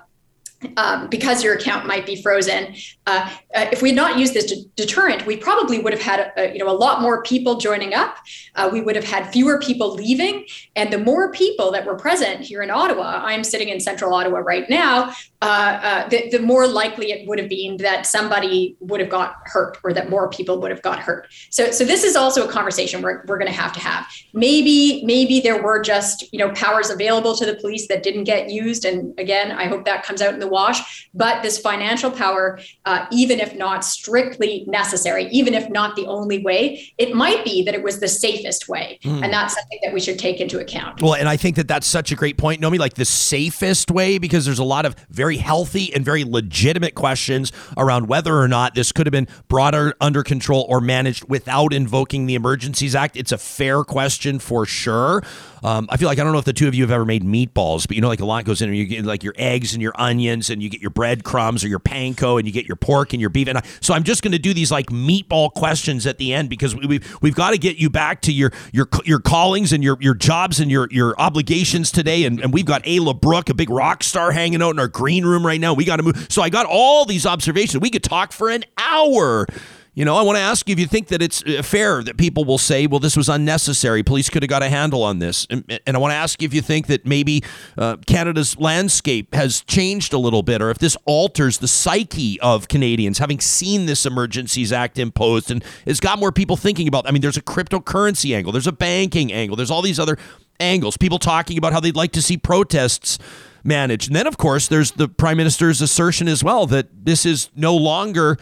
[0.76, 2.74] um, because your account might be frozen.
[3.06, 6.32] Uh, uh, if we had not used this de- deterrent, we probably would have had
[6.36, 8.16] a, you know a lot more people joining up.
[8.54, 12.40] Uh, we would have had fewer people leaving, and the more people that were present
[12.40, 15.12] here in Ottawa, I'm sitting in Central Ottawa right now.
[15.42, 19.36] Uh, uh, the, the more likely it would have been that somebody would have got
[19.44, 21.26] hurt, or that more people would have got hurt.
[21.50, 24.06] So, so this is also a conversation we're, we're going to have to have.
[24.32, 28.50] Maybe maybe there were just you know powers available to the police that didn't get
[28.50, 31.08] used, and again, I hope that comes out in the wash.
[31.12, 36.42] But this financial power, uh, even if not strictly necessary, even if not the only
[36.42, 38.98] way, it might be that it was the safest way.
[39.02, 39.24] Mm.
[39.24, 41.02] And that's something that we should take into account.
[41.02, 44.18] Well, and I think that that's such a great point, Nomi, like the safest way,
[44.18, 48.76] because there's a lot of very healthy and very legitimate questions around whether or not
[48.76, 53.16] this could have been brought under control or managed without invoking the Emergencies Act.
[53.16, 55.22] It's a fair question for sure.
[55.62, 57.24] Um, I feel like I don't know if the two of you have ever made
[57.24, 59.72] meatballs, but you know, like a lot goes in, and you get like your eggs
[59.72, 62.76] and your onions, and you get your breadcrumbs or your panko, and you get your
[62.76, 63.48] pork and your beef.
[63.48, 66.50] And I, so I'm just going to do these like meatball questions at the end
[66.50, 69.82] because we, we've we've got to get you back to your your your callings and
[69.82, 72.24] your your jobs and your your obligations today.
[72.24, 75.24] And, and we've got Ayla Brook, a big rock star, hanging out in our green
[75.24, 75.74] room right now.
[75.74, 76.26] We got to move.
[76.30, 77.80] So I got all these observations.
[77.80, 79.46] We could talk for an hour
[79.96, 82.18] you know, I want to ask you if you think that it's uh, fair that
[82.18, 84.02] people will say, well, this was unnecessary.
[84.02, 85.46] Police could have got a handle on this.
[85.48, 87.42] And, and I want to ask you if you think that maybe
[87.78, 92.68] uh, Canada's landscape has changed a little bit or if this alters the psyche of
[92.68, 97.08] Canadians having seen this Emergencies Act imposed and it's got more people thinking about.
[97.08, 100.18] I mean, there's a cryptocurrency angle, there's a banking angle, there's all these other
[100.60, 100.98] angles.
[100.98, 103.18] People talking about how they'd like to see protests
[103.64, 104.08] managed.
[104.08, 107.74] And then, of course, there's the Prime Minister's assertion as well that this is no
[107.74, 108.36] longer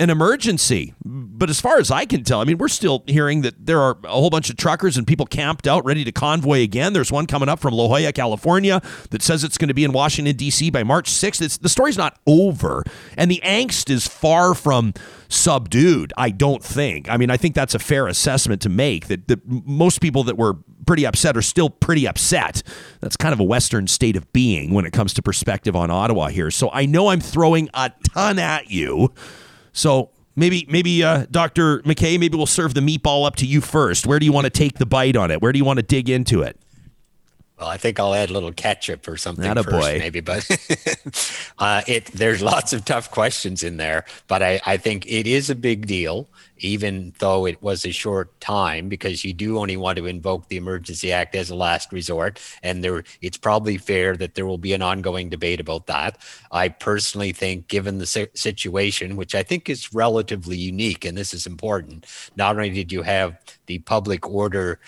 [0.00, 0.94] an emergency.
[1.04, 3.98] But as far as I can tell, I mean, we're still hearing that there are
[4.04, 6.94] a whole bunch of truckers and people camped out ready to convoy again.
[6.94, 9.92] There's one coming up from La Jolla, California that says it's going to be in
[9.92, 10.70] Washington, D.C.
[10.70, 11.42] by March 6th.
[11.42, 12.82] It's, the story's not over.
[13.18, 14.94] And the angst is far from
[15.28, 17.10] subdued, I don't think.
[17.10, 20.38] I mean, I think that's a fair assessment to make that, that most people that
[20.38, 22.62] were pretty upset are still pretty upset.
[23.00, 26.28] That's kind of a Western state of being when it comes to perspective on Ottawa
[26.28, 26.50] here.
[26.50, 29.12] So I know I'm throwing a ton at you.
[29.72, 31.82] So maybe maybe uh, Dr.
[31.84, 34.06] MacKay, maybe we'll serve the meatball up to you first.
[34.06, 35.40] Where do you want to take the bite on it?
[35.42, 36.58] Where do you want to dig into it?
[37.58, 39.98] Well, I think I'll add a little ketchup or something Not a first, boy.
[39.98, 40.20] maybe.
[40.20, 40.48] But
[41.58, 44.06] uh, it there's lots of tough questions in there.
[44.28, 46.26] But I, I think it is a big deal
[46.60, 50.56] even though it was a short time, because you do only want to invoke the
[50.56, 52.40] Emergency Act as a last resort.
[52.62, 56.18] And there, it's probably fair that there will be an ongoing debate about that.
[56.52, 61.46] I personally think, given the situation, which I think is relatively unique, and this is
[61.46, 64.80] important, not only did you have the public order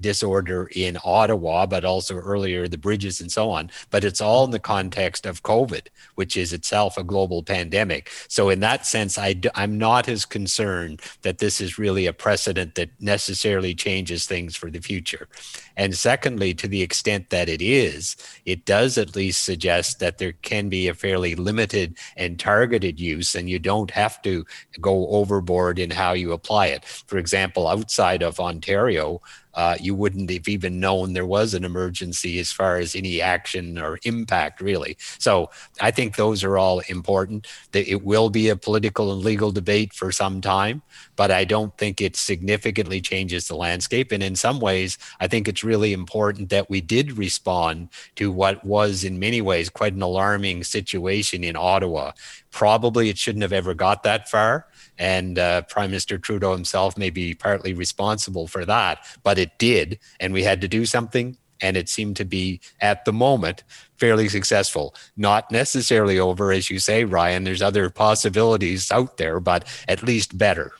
[0.00, 3.70] disorder in Ottawa, but also earlier the bridges and so on.
[3.90, 8.10] But it's all in the context of COVID, which is itself a global pandemic.
[8.28, 12.74] So in that sense, I, I'm not as concerned that this is really a precedent
[12.74, 15.28] that necessarily changes things for the future.
[15.76, 20.32] And secondly, to the extent that it is, it does at least suggest that there
[20.32, 24.44] can be a fairly limited and targeted use, and you don't have to
[24.80, 26.84] go overboard in how you apply it.
[26.84, 29.20] For example, outside of Ontario,
[29.58, 33.76] uh, you wouldn't have even known there was an emergency as far as any action
[33.76, 34.96] or impact, really.
[35.18, 37.48] So I think those are all important.
[37.72, 40.82] It will be a political and legal debate for some time,
[41.16, 44.12] but I don't think it significantly changes the landscape.
[44.12, 48.64] And in some ways, I think it's really important that we did respond to what
[48.64, 52.12] was, in many ways, quite an alarming situation in Ottawa.
[52.52, 54.66] Probably it shouldn't have ever got that far
[54.98, 59.98] and uh, Prime Minister Trudeau himself may be partly responsible for that, but it did,
[60.20, 61.36] and we had to do something.
[61.60, 63.64] And it seemed to be, at the moment,
[63.96, 64.94] fairly successful.
[65.16, 67.42] Not necessarily over, as you say, Ryan.
[67.42, 70.72] There's other possibilities out there, but at least better.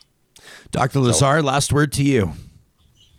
[0.70, 1.00] Dr.
[1.00, 2.32] Lazar, so, last word to you.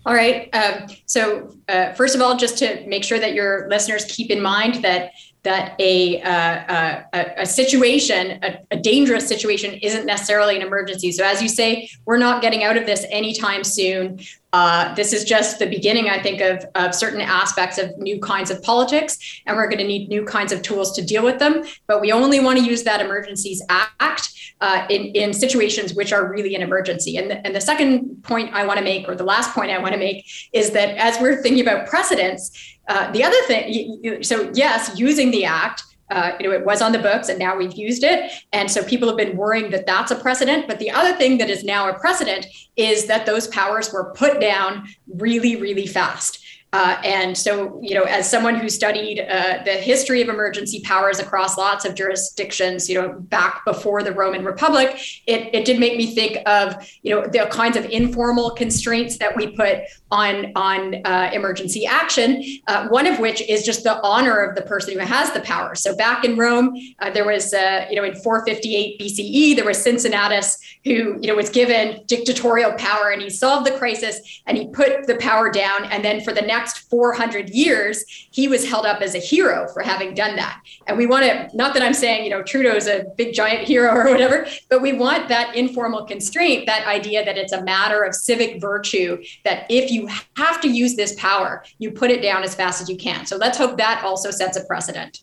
[0.06, 0.54] All right.
[0.56, 4.42] Um, so uh, first of all, just to make sure that your listeners keep in
[4.42, 5.12] mind that
[5.44, 11.12] that a, uh, a, a, situation, a, a, dangerous situation, isn't necessarily an emergency.
[11.12, 14.20] So, as you say, we're not getting out of this anytime soon.
[14.52, 18.52] Uh, this is just the beginning, I think, of, of certain aspects of new kinds
[18.52, 21.64] of politics, and we're going to need new kinds of tools to deal with them.
[21.88, 24.30] But we only want to use that Emergencies Act
[24.62, 27.18] uh, in, in situations which are really an emergency.
[27.18, 29.78] And the, and the second point I want to make, or the last point I
[29.78, 34.52] want to make, is that as we're thinking about precedents, uh, the other thing, so
[34.54, 37.74] yes, using the act, uh, you know, it was on the books and now we've
[37.74, 38.32] used it.
[38.52, 40.68] And so people have been worrying that that's a precedent.
[40.68, 44.42] But the other thing that is now a precedent is that those powers were put
[44.42, 46.39] down really, really fast.
[46.72, 51.20] Uh, and so, you know, as someone who studied uh, the history of emergency powers
[51.20, 55.98] across lots of jurisdictions, you know, back before the Roman Republic, it, it did make
[55.98, 59.80] me think of, you know, the kinds of informal constraints that we put
[60.12, 62.44] on on uh, emergency action.
[62.68, 65.74] Uh, one of which is just the honor of the person who has the power.
[65.74, 69.82] So back in Rome, uh, there was, uh, you know, in 458 BCE, there was
[69.82, 74.68] Cincinnatus who, you know, was given dictatorial power, and he solved the crisis, and he
[74.68, 78.86] put the power down, and then for the next next 400 years, he was held
[78.86, 80.62] up as a hero for having done that.
[80.88, 83.94] And we want to, not that I'm saying, you know, Trudeau's a big giant hero
[83.94, 88.14] or whatever, but we want that informal constraint, that idea that it's a matter of
[88.14, 92.54] civic virtue, that if you have to use this power, you put it down as
[92.56, 93.26] fast as you can.
[93.26, 95.22] So let's hope that also sets a precedent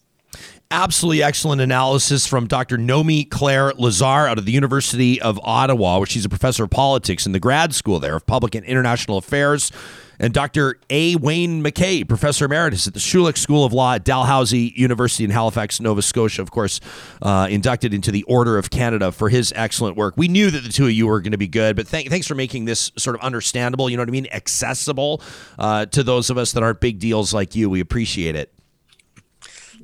[0.73, 2.77] absolutely excellent analysis from Dr.
[2.77, 7.25] Nomi Claire Lazar out of the University of Ottawa, where she's a professor of politics
[7.25, 9.71] in the grad school there of public and international affairs
[10.19, 10.79] and Dr.
[10.91, 11.17] A.
[11.17, 15.81] Wayne MacKay, Professor Emeritus at the Schulich School of Law at Dalhousie University in Halifax,
[15.81, 16.81] Nova Scotia, of course,
[17.23, 20.15] uh, inducted into the Order of Canada for his excellent work.
[20.17, 22.27] We knew that the two of you were going to be good, but th- thanks
[22.27, 25.23] for making this sort of understandable, you know what I mean, accessible
[25.59, 27.69] uh, to those of us that aren't big deals like you.
[27.71, 28.53] We appreciate it.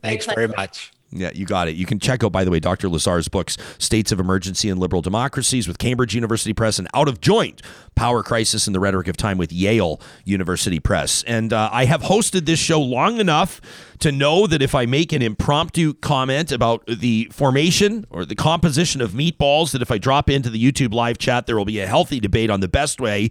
[0.02, 0.92] Thanks very much.
[1.14, 1.76] Yeah, you got it.
[1.76, 2.88] You can check out, by the way, Dr.
[2.88, 7.20] Lazar's books, States of Emergency and Liberal Democracies with Cambridge University Press and Out of
[7.20, 7.60] Joint,
[7.94, 11.22] Power Crisis and the Rhetoric of Time with Yale University Press.
[11.24, 13.60] And uh, I have hosted this show long enough
[13.98, 19.02] to know that if I make an impromptu comment about the formation or the composition
[19.02, 21.86] of meatballs, that if I drop into the YouTube live chat, there will be a
[21.86, 23.30] healthy debate on the best way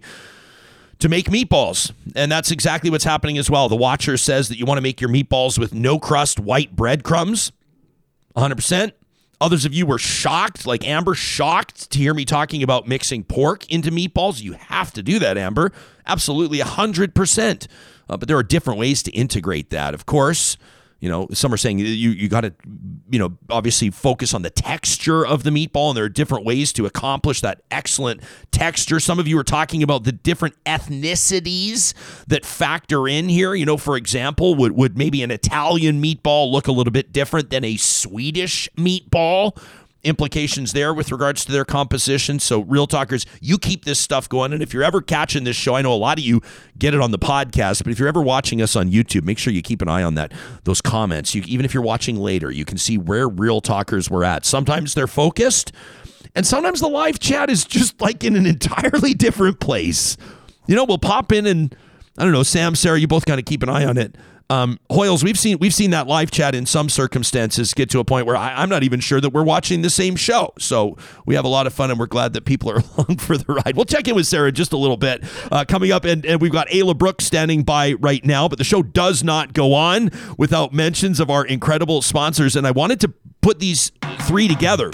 [1.00, 1.90] to make meatballs.
[2.14, 3.68] And that's exactly what's happening as well.
[3.68, 7.50] The Watcher says that you want to make your meatballs with no crust white breadcrumbs.
[8.36, 8.92] 100%.
[9.40, 13.68] Others of you were shocked, like Amber, shocked to hear me talking about mixing pork
[13.68, 14.40] into meatballs.
[14.40, 15.72] You have to do that, Amber.
[16.06, 17.66] Absolutely 100%.
[18.08, 19.94] Uh, but there are different ways to integrate that.
[19.94, 20.56] Of course,
[21.02, 22.54] you know, some are saying you you got to,
[23.10, 26.72] you know, obviously focus on the texture of the meatball, and there are different ways
[26.74, 28.22] to accomplish that excellent
[28.52, 29.00] texture.
[29.00, 31.92] Some of you are talking about the different ethnicities
[32.28, 33.52] that factor in here.
[33.52, 37.50] You know, for example, would would maybe an Italian meatball look a little bit different
[37.50, 39.60] than a Swedish meatball?
[40.04, 42.38] Implications there with regards to their composition.
[42.38, 44.52] So, real talkers, you keep this stuff going.
[44.52, 46.40] And if you're ever catching this show, I know a lot of you
[46.78, 49.52] get it on the podcast, but if you're ever watching us on YouTube, make sure
[49.52, 50.32] you keep an eye on that.
[50.64, 54.24] Those comments, you, even if you're watching later, you can see where real talkers were
[54.24, 54.44] at.
[54.44, 55.72] Sometimes they're focused,
[56.34, 60.16] and sometimes the live chat is just like in an entirely different place.
[60.66, 61.74] You know, we'll pop in and
[62.18, 64.16] I don't know, Sam, Sarah, you both got to keep an eye on it.
[64.50, 68.04] Um, Hoyles, we've seen we've seen that live chat in some circumstances get to a
[68.04, 70.52] point where I, am not even sure that we're watching the same show.
[70.58, 73.36] So we have a lot of fun, and we're glad that people are along for
[73.36, 73.76] the ride.
[73.76, 76.52] We'll check in with Sarah just a little bit uh, coming up, and, and we've
[76.52, 78.48] got Ayla Brooks standing by right now.
[78.48, 82.70] But the show does not go on without mentions of our incredible sponsors, and I
[82.70, 84.90] wanted to put these three together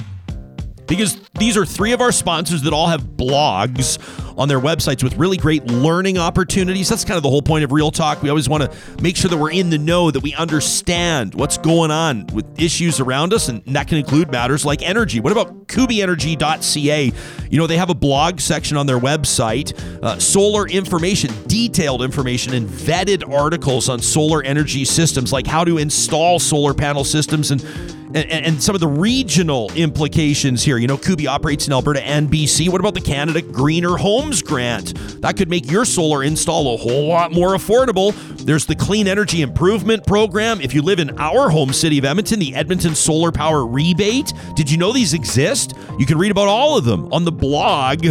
[0.89, 3.99] because these are three of our sponsors that all have blogs
[4.39, 6.89] on their websites with really great learning opportunities.
[6.89, 8.23] That's kind of the whole point of Real Talk.
[8.23, 11.59] We always want to make sure that we're in the know, that we understand what's
[11.59, 15.19] going on with issues around us, and that can include matters like energy.
[15.19, 17.13] What about kubyenergy.ca?
[17.51, 22.55] You know, they have a blog section on their website, uh, solar information, detailed information,
[22.55, 27.61] and vetted articles on solar energy systems, like how to install solar panel systems and
[28.15, 30.79] and, and, some of the regional implications here.
[30.79, 32.69] You know, Kuby operates in Alberta and BC.
[32.69, 34.95] What about the Canada Greener Homes Grant?
[35.21, 38.15] That could make your solar install a whole lot more affordable.
[38.45, 40.61] There's the Clean Energy Improvement Program.
[40.61, 44.33] If you live in our home city of Edmonton, the Edmonton Solar Power Rebate.
[44.57, 45.75] Did you know these exist?
[45.99, 48.07] You can read about all of them on the blog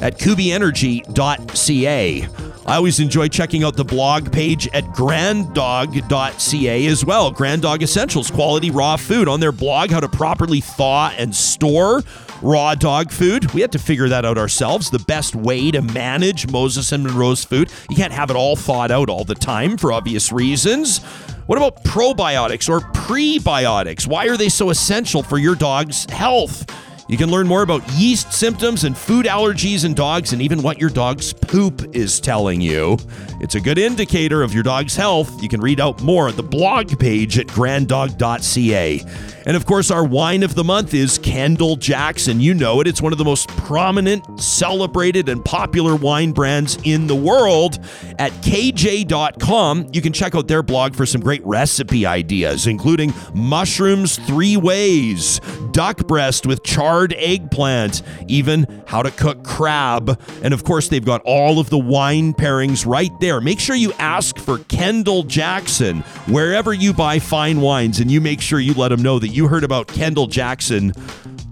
[0.00, 2.47] at kubyenergy.ca.
[2.68, 7.30] I always enjoy checking out the blog page at granddog.ca as well.
[7.30, 12.02] Grand Dog Essentials, quality raw food on their blog, how to properly thaw and store
[12.42, 13.54] raw dog food.
[13.54, 14.90] We had to figure that out ourselves.
[14.90, 17.72] The best way to manage Moses and Monroe's food.
[17.88, 20.98] You can't have it all thawed out all the time for obvious reasons.
[21.46, 24.06] What about probiotics or prebiotics?
[24.06, 26.66] Why are they so essential for your dog's health?
[27.08, 30.78] You can learn more about yeast symptoms and food allergies in dogs and even what
[30.78, 32.98] your dog's poop is telling you.
[33.40, 35.42] It's a good indicator of your dog's health.
[35.42, 39.04] You can read out more at the blog page at granddog.ca.
[39.46, 42.38] And of course, our wine of the month is Kendall Jackson.
[42.38, 42.86] You know it.
[42.86, 47.78] It's one of the most prominent, celebrated, and popular wine brands in the world.
[48.18, 54.18] At kj.com, you can check out their blog for some great recipe ideas, including mushrooms
[54.26, 55.40] three ways,
[55.70, 56.62] duck breast with
[56.98, 60.20] charred eggplant, even how to cook crab.
[60.42, 63.40] And of course, they've got all of the wine pairings right there.
[63.40, 68.40] Make sure you ask for Kendall Jackson wherever you buy fine wines, and you make
[68.40, 70.92] sure you let them know that you heard about Kendall Jackson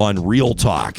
[0.01, 0.99] on Real Talk.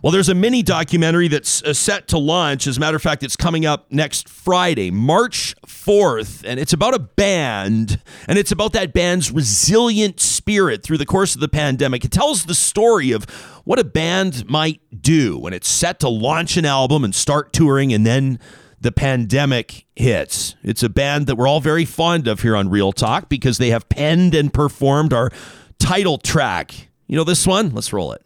[0.00, 2.68] Well, there's a mini documentary that's uh, set to launch.
[2.68, 6.94] As a matter of fact, it's coming up next Friday, March 4th, and it's about
[6.94, 12.04] a band, and it's about that band's resilient spirit through the course of the pandemic.
[12.04, 13.24] It tells the story of
[13.64, 17.92] what a band might do when it's set to launch an album and start touring,
[17.92, 18.38] and then
[18.80, 20.54] the pandemic hits.
[20.62, 23.70] It's a band that we're all very fond of here on Real Talk because they
[23.70, 25.32] have penned and performed our
[25.80, 26.88] title track.
[27.08, 27.70] You know this one?
[27.70, 28.22] Let's roll it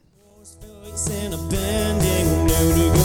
[0.94, 3.01] and a bending, no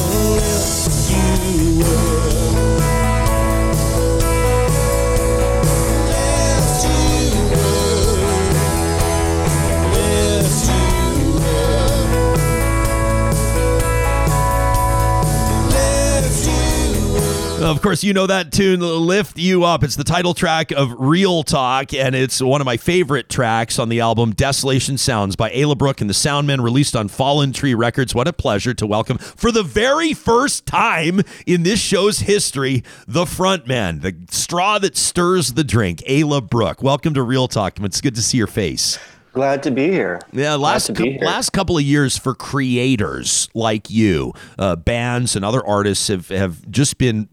[17.60, 19.84] Of course, you know that tune, Lift You Up.
[19.84, 23.90] It's the title track of Real Talk, and it's one of my favorite tracks on
[23.90, 27.74] the album Desolation Sounds by Ayla Brook and the Sound Men, released on Fallen Tree
[27.74, 28.14] Records.
[28.14, 33.26] What a pleasure to welcome for the very first time in this show's history the
[33.26, 36.84] frontman, the straw that stirs the drink, Ayla Brook.
[36.84, 37.80] Welcome to Real Talk.
[37.80, 39.00] It's good to see your face.
[39.34, 40.22] Glad to be here.
[40.32, 41.20] Yeah, last co- here.
[41.22, 46.70] last couple of years for creators like you, uh, bands and other artists have have
[46.72, 47.30] just been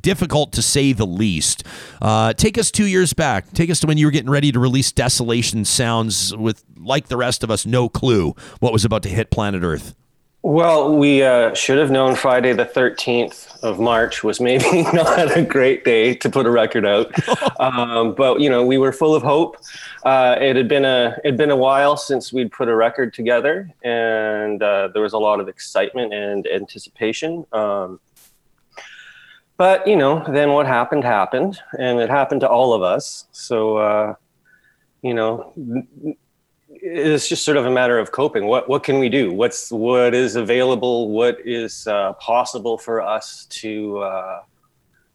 [0.00, 1.64] difficult to say the least.
[2.00, 3.52] Uh, take us two years back.
[3.52, 7.16] Take us to when you were getting ready to release Desolation Sounds with, like the
[7.16, 9.94] rest of us, no clue what was about to hit planet Earth.
[10.44, 15.42] Well, we uh, should have known Friday the 13th of March was maybe not a
[15.42, 17.12] great day to put a record out.
[17.60, 19.56] um, but, you know, we were full of hope.
[20.04, 23.14] Uh, it had been a it had been a while since we'd put a record
[23.14, 27.46] together, and uh, there was a lot of excitement and anticipation.
[27.52, 28.00] Um,
[29.62, 33.28] but you know, then what happened happened, and it happened to all of us.
[33.30, 34.14] So, uh,
[35.02, 35.52] you know,
[36.68, 38.46] it's just sort of a matter of coping.
[38.46, 39.32] What what can we do?
[39.32, 41.10] What's what is available?
[41.10, 44.42] What is uh, possible for us to uh,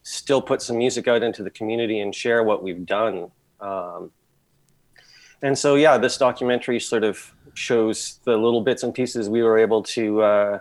[0.03, 3.29] still put some music out into the community and share what we've done?
[3.59, 4.11] Um,
[5.41, 9.57] and so, yeah, this documentary sort of shows the little bits and pieces we were
[9.57, 10.59] able to uh,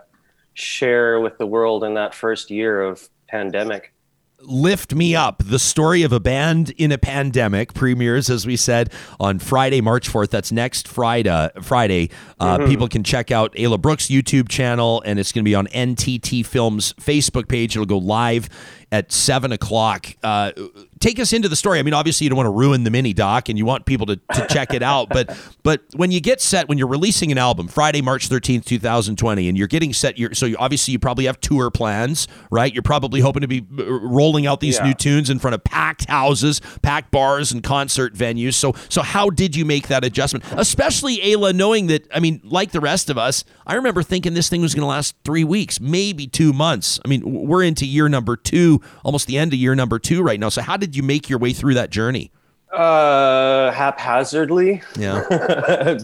[0.55, 3.93] share with the world in that first year of pandemic.
[4.41, 8.93] Lift Me Up, the story of a band in a pandemic, premieres, as we said,
[9.19, 10.31] on Friday, March 4th.
[10.31, 11.51] That's next Friday.
[11.63, 12.11] Friday.
[12.39, 12.69] Uh, mm-hmm.
[12.69, 16.45] People can check out Ayla Brook's YouTube channel, and it's going to be on NTT
[16.45, 17.77] Films' Facebook page.
[17.77, 18.49] It'll go live
[18.93, 20.07] at 7 o'clock.
[20.23, 20.53] Uh,
[21.01, 21.79] take us into the story.
[21.79, 24.07] I mean, obviously you don't want to ruin the mini doc and you want people
[24.07, 25.09] to, to check it out.
[25.09, 29.49] But but when you get set, when you're releasing an album, Friday, March 13th, 2020,
[29.49, 32.73] and you're getting set, you're, so you, obviously you probably have tour plans, right?
[32.73, 34.87] You're probably hoping to be uh, rolling out these yeah.
[34.87, 38.55] new tunes in front of packed houses, packed bars, and concert venues.
[38.55, 40.45] So so how did you make that adjustment?
[40.53, 44.49] Especially Ayla, knowing that, I mean, like the rest of us, I remember thinking this
[44.49, 47.01] thing was going to last three weeks, maybe two months.
[47.05, 50.41] I mean, we're into year number two, almost the end of year number two right
[50.41, 50.49] now.
[50.49, 52.31] So how did did you make your way through that journey?
[52.73, 54.83] Uh, haphazardly.
[54.97, 55.25] Yeah.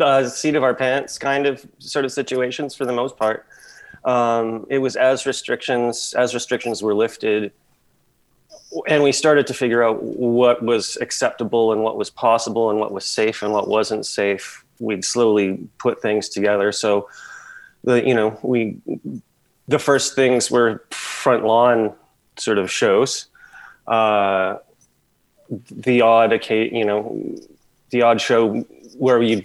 [0.00, 3.46] uh, seat of our pants kind of sort of situations for the most part.
[4.04, 7.50] Um, it was as restrictions as restrictions were lifted,
[8.86, 12.92] and we started to figure out what was acceptable and what was possible and what
[12.92, 14.64] was safe and what wasn't safe.
[14.78, 16.72] We'd slowly put things together.
[16.72, 17.08] So,
[17.84, 18.76] the you know we
[19.66, 21.94] the first things were front lawn
[22.38, 23.26] sort of shows
[23.86, 24.56] uh,
[25.70, 27.36] the odd you know,
[27.90, 28.60] the odd show
[28.98, 29.44] where you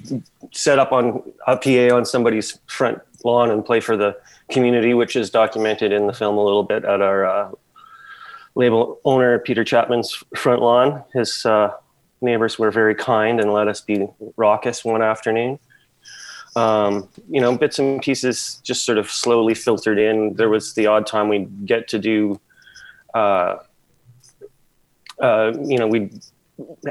[0.52, 4.18] set up on a PA on somebody's front lawn and play for the
[4.50, 7.52] community, which is documented in the film a little bit at our uh,
[8.56, 11.04] label owner Peter Chapman's front lawn.
[11.14, 11.72] His uh,
[12.22, 15.60] neighbors were very kind and let us be raucous one afternoon.
[16.56, 20.34] Um, you know, bits and pieces just sort of slowly filtered in.
[20.34, 22.40] There was the odd time we'd get to do,
[23.14, 23.58] uh,
[25.20, 26.20] uh, you know, we'd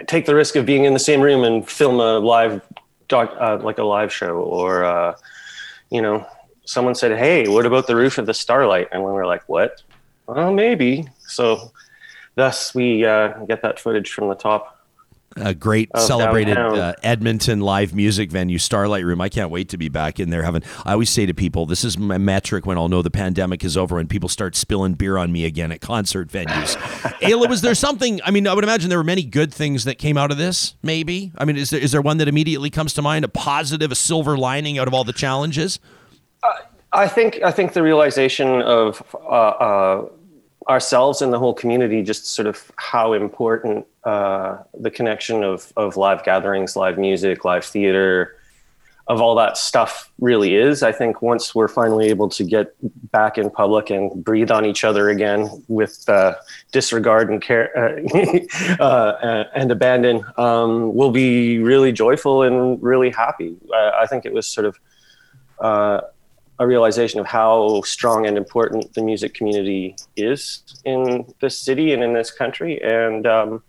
[0.07, 2.63] take the risk of being in the same room and film a live
[3.09, 5.15] doc, uh, like a live show or, uh,
[5.91, 6.27] you know,
[6.65, 8.89] someone said, Hey, what about the roof of the Starlight?
[8.93, 9.83] And we were like, what?
[10.27, 11.09] Well, maybe.
[11.19, 11.73] So
[12.37, 14.80] thus we uh, get that footage from the top
[15.37, 19.21] a great of celebrated uh, Edmonton live music venue, Starlight Room.
[19.21, 20.43] I can't wait to be back in there.
[20.43, 23.65] Having, I always say to people, this is my metric when I'll know the pandemic
[23.65, 26.77] is over and people start spilling beer on me again at concert venues.
[27.21, 28.21] Ayla, was there something?
[28.25, 30.75] I mean, I would imagine there were many good things that came out of this.
[30.83, 31.33] Maybe.
[31.39, 33.25] I mean, is there is there one that immediately comes to mind?
[33.25, 35.79] A positive, a silver lining out of all the challenges?
[36.93, 40.09] I think I think the realization of uh, uh,
[40.71, 45.97] ourselves and the whole community, just sort of how important uh, the connection of of
[45.97, 48.37] live gatherings, live music, live theater,
[49.11, 50.85] of all that stuff really is.
[50.85, 52.73] I think once we're finally able to get
[53.11, 56.35] back in public and breathe on each other again with uh,
[56.71, 63.57] disregard and care uh, uh, and abandon, um, we'll be really joyful and really happy.
[63.75, 64.79] I, I think it was sort of
[65.59, 66.03] uh,
[66.61, 72.05] a realization of how strong and important the music community is in this city and
[72.05, 73.63] in this country, and um,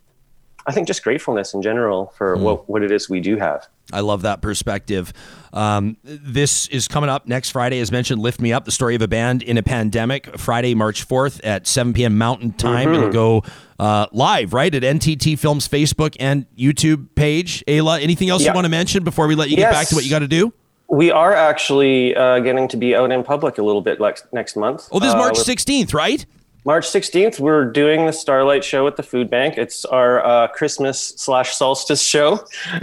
[0.67, 3.65] I think just gratefulness in general for what, what it is we do have.
[3.93, 5.11] I love that perspective.
[5.53, 8.21] Um, this is coming up next Friday, as mentioned.
[8.21, 10.37] Lift Me Up, the story of a band in a pandemic.
[10.37, 12.17] Friday, March fourth at seven p.m.
[12.17, 12.93] Mountain Time.
[12.93, 13.43] It'll go
[13.79, 17.63] uh, live right at NTT Films Facebook and YouTube page.
[17.67, 20.03] Ayla, anything else you want to mention before we let you get back to what
[20.03, 20.53] you got to do?
[20.91, 24.55] We are actually uh, getting to be out in public a little bit like next
[24.57, 24.89] month.
[24.91, 26.25] Oh, this is Uh, March with- sixteenth, right?
[26.63, 29.57] March 16th, we're doing the Starlight Show at the Food Bank.
[29.57, 32.35] It's our uh, Christmas slash solstice show,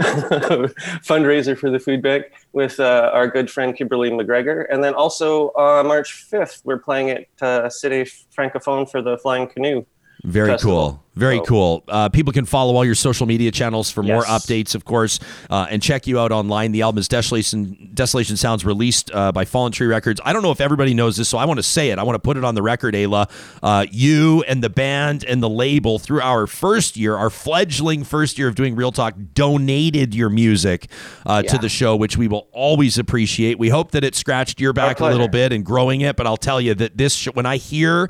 [1.07, 4.65] fundraiser for the Food Bank with uh, our good friend Kimberly McGregor.
[4.69, 9.47] And then also uh, March 5th, we're playing at uh, Cité Francophone for the Flying
[9.47, 9.85] Canoe.
[10.23, 10.91] Very Festival.
[10.91, 11.03] cool.
[11.19, 11.83] Very cool.
[11.89, 15.67] Uh, people can follow all your social media channels for more updates, of course, uh,
[15.69, 16.71] and check you out online.
[16.71, 20.21] The album is Desolation, Desolation Sounds, released uh, by Fallen Tree Records.
[20.23, 21.99] I don't know if everybody knows this, so I want to say it.
[21.99, 23.29] I want to put it on the record, Ayla.
[23.61, 28.37] Uh, you and the band and the label, through our first year, our fledgling first
[28.37, 30.89] year of doing Real Talk, donated your music
[31.25, 33.59] uh, to the show, which we will always appreciate.
[33.59, 36.37] We hope that it scratched your back a little bit and growing it, but I'll
[36.37, 38.09] tell you that this, sh- when I hear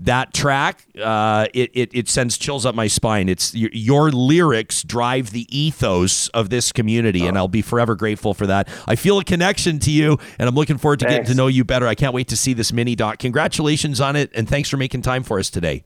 [0.00, 3.28] that track, uh, it, it it sends chills up my spine.
[3.28, 7.28] It's your, your lyrics drive the ethos of this community, Oh.
[7.28, 8.68] and I'll be forever grateful for that.
[8.86, 11.64] I feel a connection to you, and I'm looking forward to getting to know you
[11.64, 11.86] better.
[11.86, 13.18] I can't wait to see this mini doc.
[13.18, 15.82] Congratulations on it, and thanks for making time for us today.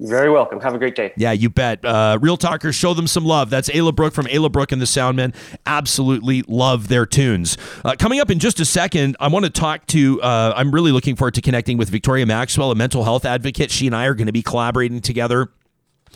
[0.00, 0.60] Very welcome.
[0.60, 1.12] Have a great day.
[1.16, 1.84] Yeah, you bet.
[1.84, 3.50] Uh, Real Talkers, show them some love.
[3.50, 5.34] That's Ayla Brook from Ayla Brook and the Sound Men.
[5.66, 7.58] Absolutely love their tunes.
[7.84, 10.90] Uh, coming up in just a second, I want to talk to, uh, I'm really
[10.90, 13.70] looking forward to connecting with Victoria Maxwell, a mental health advocate.
[13.70, 15.50] She and I are going to be collaborating together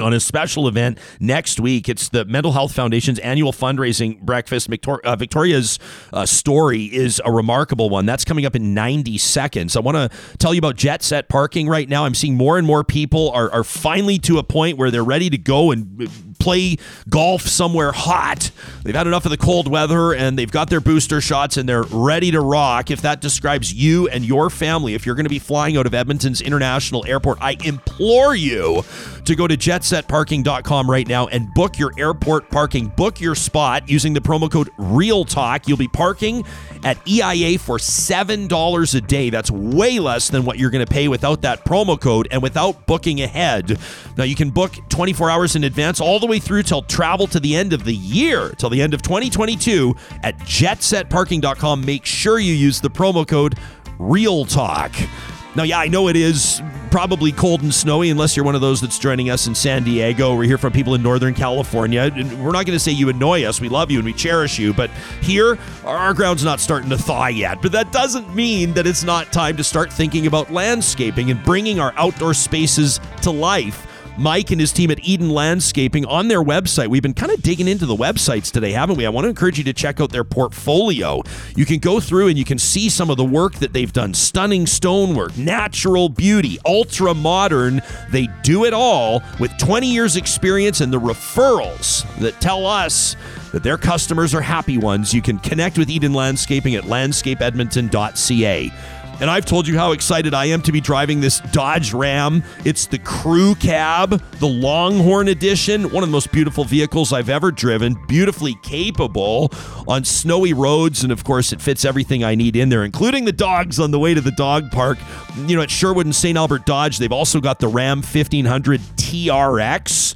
[0.00, 1.88] on a special event next week.
[1.88, 4.68] It's the Mental Health Foundation's annual fundraising breakfast.
[4.86, 5.78] Uh, Victoria's
[6.12, 8.06] uh, story is a remarkable one.
[8.06, 9.76] That's coming up in 90 seconds.
[9.76, 12.04] I want to tell you about jet set parking right now.
[12.04, 15.30] I'm seeing more and more people are, are finally to a point where they're ready
[15.30, 16.06] to go and uh,
[16.44, 16.76] play
[17.08, 18.50] golf somewhere hot.
[18.82, 21.84] They've had enough of the cold weather and they've got their booster shots and they're
[21.84, 22.90] ready to rock.
[22.90, 25.94] If that describes you and your family, if you're going to be flying out of
[25.94, 28.84] Edmonton's International Airport, I implore you
[29.24, 32.88] to go to jetsetparking.com right now and book your airport parking.
[32.88, 35.66] Book your spot using the promo code REALTALK.
[35.66, 36.44] You'll be parking
[36.84, 39.30] at EIA for $7 a day.
[39.30, 42.86] That's way less than what you're going to pay without that promo code and without
[42.86, 43.78] booking ahead.
[44.16, 47.40] Now, you can book 24 hours in advance all the way through till travel to
[47.40, 51.84] the end of the year, till the end of 2022 at jetsetparking.com.
[51.84, 53.58] Make sure you use the promo code
[53.98, 55.33] REALTALK.
[55.56, 58.80] Now, yeah, I know it is probably cold and snowy unless you're one of those
[58.80, 60.36] that's joining us in San Diego.
[60.36, 62.10] We're here from people in Northern California.
[62.12, 63.60] We're not going to say you annoy us.
[63.60, 64.72] We love you and we cherish you.
[64.72, 64.90] But
[65.20, 67.62] here, our ground's not starting to thaw yet.
[67.62, 71.78] But that doesn't mean that it's not time to start thinking about landscaping and bringing
[71.78, 73.86] our outdoor spaces to life.
[74.16, 76.88] Mike and his team at Eden Landscaping on their website.
[76.88, 79.06] We've been kind of digging into the websites today, haven't we?
[79.06, 81.22] I want to encourage you to check out their portfolio.
[81.56, 84.14] You can go through and you can see some of the work that they've done
[84.14, 87.82] stunning stonework, natural beauty, ultra modern.
[88.10, 93.16] They do it all with 20 years' experience and the referrals that tell us
[93.52, 95.14] that their customers are happy ones.
[95.14, 98.72] You can connect with Eden Landscaping at landscapeedmonton.ca.
[99.20, 102.42] And I've told you how excited I am to be driving this Dodge Ram.
[102.64, 107.52] It's the crew cab, the Longhorn edition, one of the most beautiful vehicles I've ever
[107.52, 109.52] driven, beautifully capable
[109.86, 111.04] on snowy roads.
[111.04, 113.98] And of course, it fits everything I need in there, including the dogs on the
[113.98, 114.98] way to the dog park.
[115.46, 116.36] You know, at Sherwood and St.
[116.36, 120.14] Albert Dodge, they've also got the Ram 1500 TRX.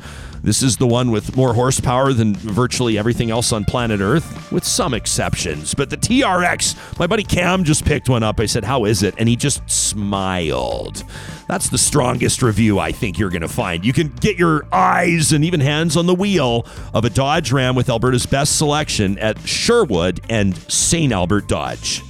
[0.49, 4.65] This is the one with more horsepower than virtually everything else on planet Earth, with
[4.65, 5.75] some exceptions.
[5.75, 8.41] But the TRX, my buddy Cam just picked one up.
[8.41, 9.15] I said, How is it?
[9.19, 11.05] And he just smiled.
[11.49, 13.85] That's the strongest review I think you're going to find.
[13.85, 17.77] You can get your eyes and even hands on the wheel of a Dodge Ram
[17.77, 21.13] with Alberta's best selection at Sherwood and St.
[21.13, 22.03] Albert Dodge.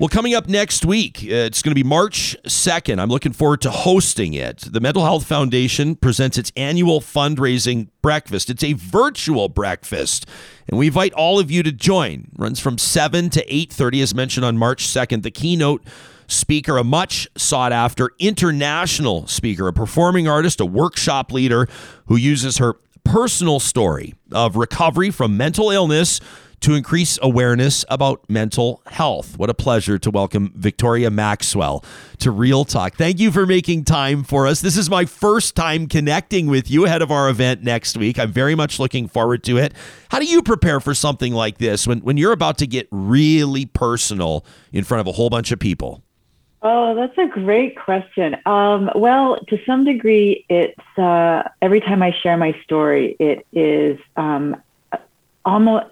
[0.00, 3.00] Well, coming up next week, uh, it's going to be March 2nd.
[3.00, 4.58] I'm looking forward to hosting it.
[4.58, 8.50] The Mental Health Foundation presents its annual fundraising breakfast.
[8.50, 10.26] It's a virtual breakfast,
[10.68, 12.26] and we invite all of you to join.
[12.36, 15.22] Runs from 7 to 8:30 as mentioned on March 2nd.
[15.22, 15.84] The keynote
[16.26, 21.68] speaker, a much sought after international speaker, a performing artist, a workshop leader
[22.06, 22.74] who uses her
[23.04, 26.20] personal story of recovery from mental illness
[26.64, 29.36] to increase awareness about mental health.
[29.36, 31.84] What a pleasure to welcome Victoria Maxwell
[32.20, 32.94] to Real Talk.
[32.94, 34.62] Thank you for making time for us.
[34.62, 38.18] This is my first time connecting with you ahead of our event next week.
[38.18, 39.74] I'm very much looking forward to it.
[40.08, 43.66] How do you prepare for something like this when, when you're about to get really
[43.66, 46.02] personal in front of a whole bunch of people?
[46.62, 48.38] Oh, that's a great question.
[48.46, 53.98] Um, well, to some degree, it's uh, every time I share my story, it is
[54.16, 54.56] um,
[55.44, 55.86] almost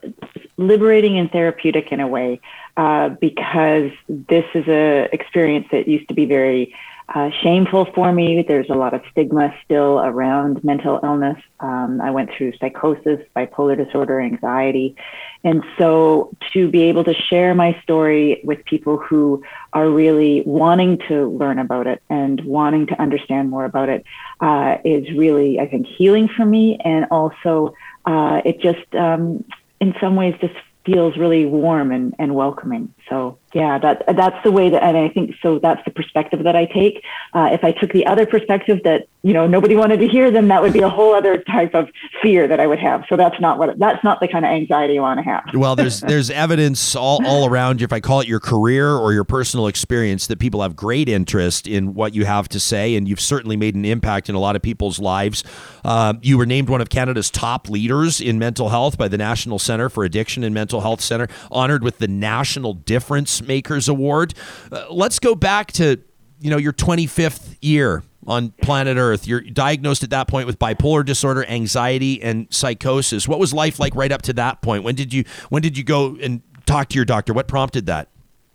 [0.57, 2.41] liberating and therapeutic in a way
[2.77, 6.75] uh, because this is a experience that used to be very
[7.15, 8.43] uh, shameful for me.
[8.47, 11.37] There's a lot of stigma still around mental illness.
[11.61, 14.97] Um, I went through psychosis, bipolar disorder, anxiety.
[15.45, 19.43] And so to be able to share my story with people who
[19.73, 24.05] are really wanting to learn about it and wanting to understand more about it
[24.41, 26.79] uh, is really, I think, healing for me.
[26.83, 27.75] And also,
[28.05, 29.45] uh, it just, um,
[29.81, 32.93] in some ways, just feels really warm and, and welcoming.
[33.09, 35.59] So yeah, that that's the way that, and I think so.
[35.59, 37.03] That's the perspective that I take.
[37.35, 40.49] Uh, if I took the other perspective that you know nobody wanted to hear them,
[40.49, 41.91] that would be a whole other type of
[42.23, 43.05] fear that I would have.
[43.11, 45.45] So that's not what that's not the kind of anxiety you want to have.
[45.53, 47.85] well, there's there's evidence all all around you.
[47.85, 51.67] If I call it your career or your personal experience, that people have great interest
[51.67, 54.57] in what you have to say, and you've certainly made an impact in a lot
[54.57, 55.45] of people's lives.
[55.85, 59.59] Uh, you were named one of Canada's top leaders in mental health by the National
[59.59, 64.35] Center for Addiction and Mental Health Center, honored with the National Difference Makers Award.
[64.71, 65.97] Uh, let's go back to
[66.41, 69.27] you know your 25th year on planet Earth.
[69.27, 73.27] You're diagnosed at that point with bipolar disorder, anxiety, and psychosis.
[73.27, 74.85] What was life like right up to that point?
[74.85, 77.33] When did you when did you go and talk to your doctor?
[77.33, 78.09] What prompted that?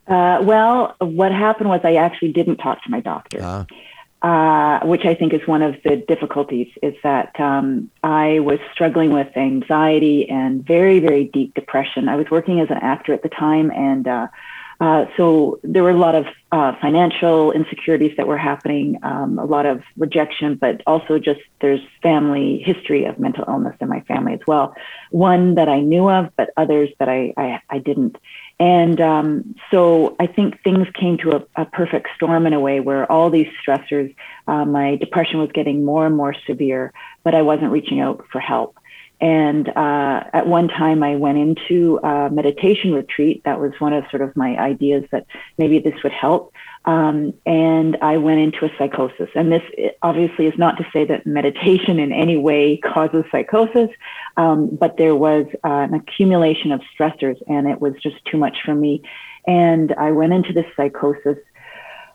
[0.05, 3.41] Uh, well, what happened was I actually didn't talk to my doctor.
[3.41, 3.65] Uh.
[4.23, 9.11] Uh, which I think is one of the difficulties, is that um, I was struggling
[9.11, 12.09] with anxiety and very, very deep depression.
[12.09, 14.27] I was working as an actor at the time, and uh,
[14.79, 19.45] uh, so there were a lot of uh, financial insecurities that were happening, um, a
[19.45, 24.33] lot of rejection, but also just there's family history of mental illness in my family
[24.33, 24.75] as well.
[25.11, 28.17] One that I knew of, but others that I, I, I didn't.
[28.59, 32.79] And um, so I think things came to a, a, perfect storm in a way
[32.79, 34.15] where all these stressors,
[34.47, 36.91] uh, my depression was getting more and more severe,
[37.23, 38.75] but I wasn't reaching out for help.
[39.19, 43.43] And uh, at one time, I went into a meditation retreat.
[43.45, 45.25] That was one of sort of my ideas that
[45.57, 46.53] maybe this would help.
[46.87, 49.29] Um, and I went into a psychosis.
[49.35, 49.61] And this
[50.01, 53.89] obviously is not to say that meditation in any way causes psychosis,
[54.37, 58.57] um, but there was uh, an accumulation of stressors, and it was just too much
[58.63, 59.03] for me.
[59.45, 61.37] And I went into this psychosis,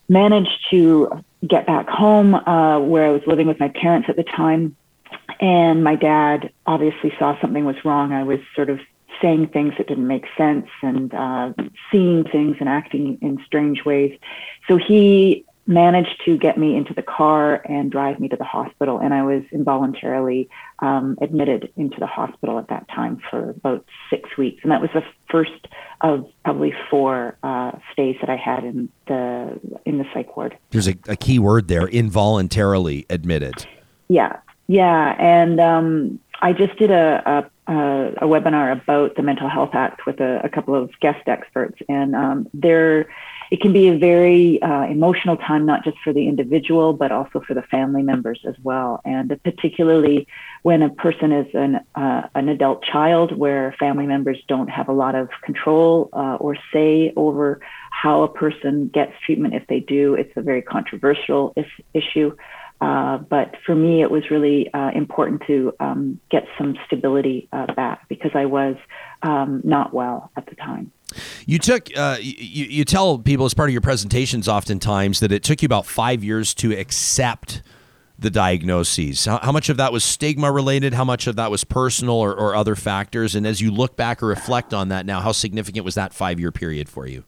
[0.09, 4.25] managed to get back home uh, where I was living with my parents at the
[4.25, 4.75] time
[5.41, 8.13] and my dad obviously saw something was wrong.
[8.13, 8.81] I was sort of
[9.23, 11.53] saying things that didn't make sense and uh,
[11.91, 14.19] seeing things and acting in strange ways.
[14.69, 18.99] So he managed to get me into the car and drive me to the hospital.
[18.99, 20.49] And I was involuntarily
[20.81, 24.61] um, admitted into the hospital at that time for about six weeks.
[24.65, 25.69] And that was the first
[26.01, 30.59] of probably four uh, stays that I had in the in the psych ward.
[30.71, 33.67] There's a, a key word there: involuntarily admitted.
[34.09, 39.75] Yeah, yeah, and um, I just did a, a, a, webinar about the Mental Health
[39.75, 43.09] Act with a, a couple of guest experts, and um, there
[43.53, 47.43] it can be a very uh, emotional time, not just for the individual, but also
[47.47, 49.03] for the family members as well.
[49.05, 50.27] And particularly
[50.63, 54.93] when a person is an, uh, an adult child where family members don't have a
[54.95, 57.61] lot of control uh, or say over
[57.91, 62.35] how a person gets treatment if they do, it's a very controversial is- issue.
[62.83, 67.73] Uh, but for me, it was really uh, important to um, get some stability uh,
[67.75, 68.75] back because I was
[69.23, 70.91] um, not well at the time.
[71.47, 75.45] You took uh, you, you tell people as part of your presentations oftentimes that it
[75.45, 77.63] took you about five years to accept
[78.19, 79.27] the diagnoses.
[79.27, 80.93] How, how much of that was stigma related?
[80.93, 83.37] How much of that was personal or, or other factors?
[83.37, 86.41] And as you look back or reflect on that now, how significant was that five
[86.41, 87.23] year period for you?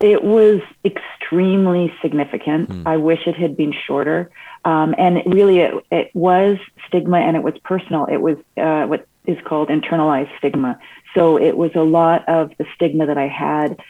[0.00, 2.70] It was extremely significant.
[2.70, 2.88] Hmm.
[2.88, 4.30] I wish it had been shorter.
[4.64, 8.06] Um, and really, it, it, was stigma and it was personal.
[8.06, 10.78] It was uh, what is called internalized stigma.
[11.14, 13.80] So it was a lot of the stigma that I had,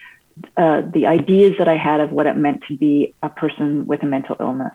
[0.57, 4.03] uh, the ideas that I had of what it meant to be a person with
[4.03, 4.75] a mental illness.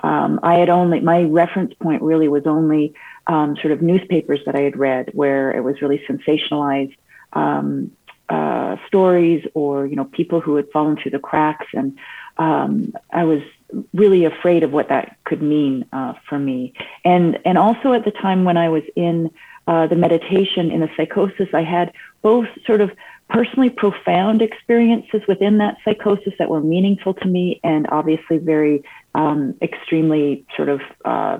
[0.00, 2.94] Um, I had only, my reference point really was only
[3.26, 6.96] um, sort of newspapers that I had read where it was really sensationalized
[7.32, 7.92] um,
[8.28, 11.66] uh, stories or, you know, people who had fallen through the cracks.
[11.74, 11.98] And
[12.38, 13.42] um, I was
[13.92, 16.72] really afraid of what that could mean uh, for me.
[17.04, 19.30] And, and also at the time when I was in
[19.66, 21.92] uh, the meditation in the psychosis, I had
[22.22, 22.90] both sort of
[23.28, 28.82] personally profound experiences within that psychosis that were meaningful to me and obviously very
[29.14, 31.38] um, extremely sort of uh,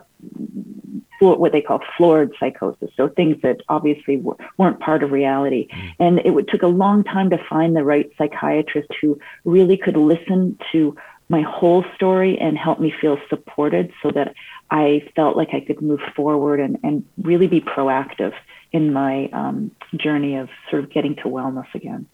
[1.18, 2.91] what they call florid psychosis.
[2.97, 5.68] So things that obviously w- weren't part of reality.
[5.68, 5.95] Mm.
[5.99, 10.59] And it took a long time to find the right psychiatrist who really could listen
[10.72, 10.97] to
[11.31, 14.35] my whole story and help me feel supported so that
[14.70, 18.33] I felt like I could move forward and, and really be proactive
[18.72, 22.07] in my um, journey of sort of getting to wellness again.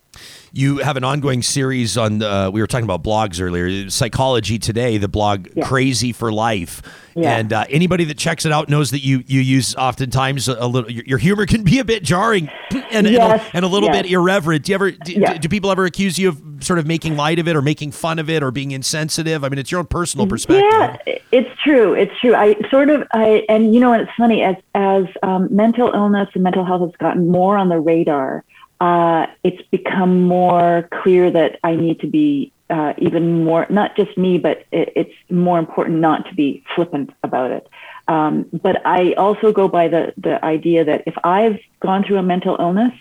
[0.53, 2.23] You have an ongoing series on.
[2.23, 3.91] Uh, we were talking about blogs earlier.
[3.91, 5.67] Psychology Today, the blog yeah.
[5.67, 6.83] Crazy for Life,
[7.15, 7.37] yeah.
[7.37, 10.67] and uh, anybody that checks it out knows that you you use oftentimes a, a
[10.67, 10.91] little.
[10.91, 12.49] Your humor can be a bit jarring
[12.91, 13.31] and yes.
[13.31, 14.03] and, a, and, a, little yes.
[14.03, 14.65] bit irreverent.
[14.65, 14.91] Do you ever?
[14.91, 17.93] Do, do, people ever accuse you of sort of making light of it or making
[17.93, 19.45] fun of it or being insensitive?
[19.45, 20.65] I mean, it's your own personal perspective.
[20.71, 20.97] Yeah,
[21.33, 21.95] it's true.
[21.95, 22.35] It's true.
[22.35, 26.43] I sort of I and you know, it's funny as as um, mental illness and
[26.43, 28.45] mental health has gotten more on the radar
[28.81, 34.17] uh, it's become more clear that I need to be uh, even more, not just
[34.19, 37.69] me, but it, it's more important not to be flippant about it.
[38.09, 42.23] Um, but I also go by the, the idea that if I've gone through a
[42.23, 42.93] mental illness,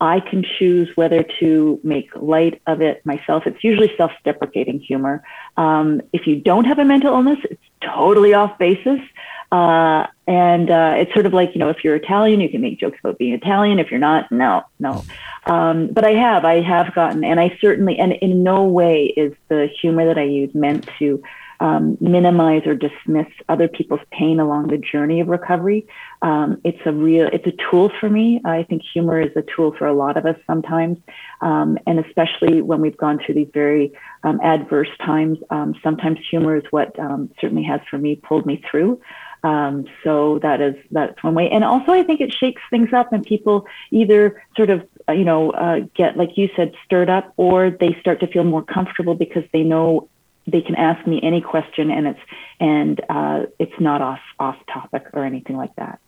[0.00, 3.44] I can choose whether to make light of it myself.
[3.46, 5.22] It's usually self deprecating humor.
[5.56, 9.00] Um, if you don't have a mental illness, it's totally off basis.
[9.52, 12.80] Uh, and uh, it's sort of like, you know, if you're Italian, you can make
[12.80, 13.78] jokes about being Italian.
[13.78, 15.04] If you're not, no, no.
[15.44, 19.34] Um, but I have, I have gotten, and I certainly, and in no way is
[19.48, 21.22] the humor that I use meant to
[21.60, 25.86] um, minimize or dismiss other people's pain along the journey of recovery.
[26.20, 28.40] Um, it's a real, it's a tool for me.
[28.44, 30.98] I think humor is a tool for a lot of us sometimes,
[31.40, 33.92] um, and especially when we've gone through these very
[34.24, 35.38] um, adverse times.
[35.50, 39.00] Um, sometimes humor is what um, certainly has for me pulled me through.
[39.44, 43.12] Um, so that is that's one way, and also I think it shakes things up,
[43.12, 47.32] and people either sort of uh, you know uh, get like you said stirred up,
[47.36, 50.08] or they start to feel more comfortable because they know
[50.46, 52.20] they can ask me any question, and it's
[52.60, 55.98] and uh, it's not off off topic or anything like that.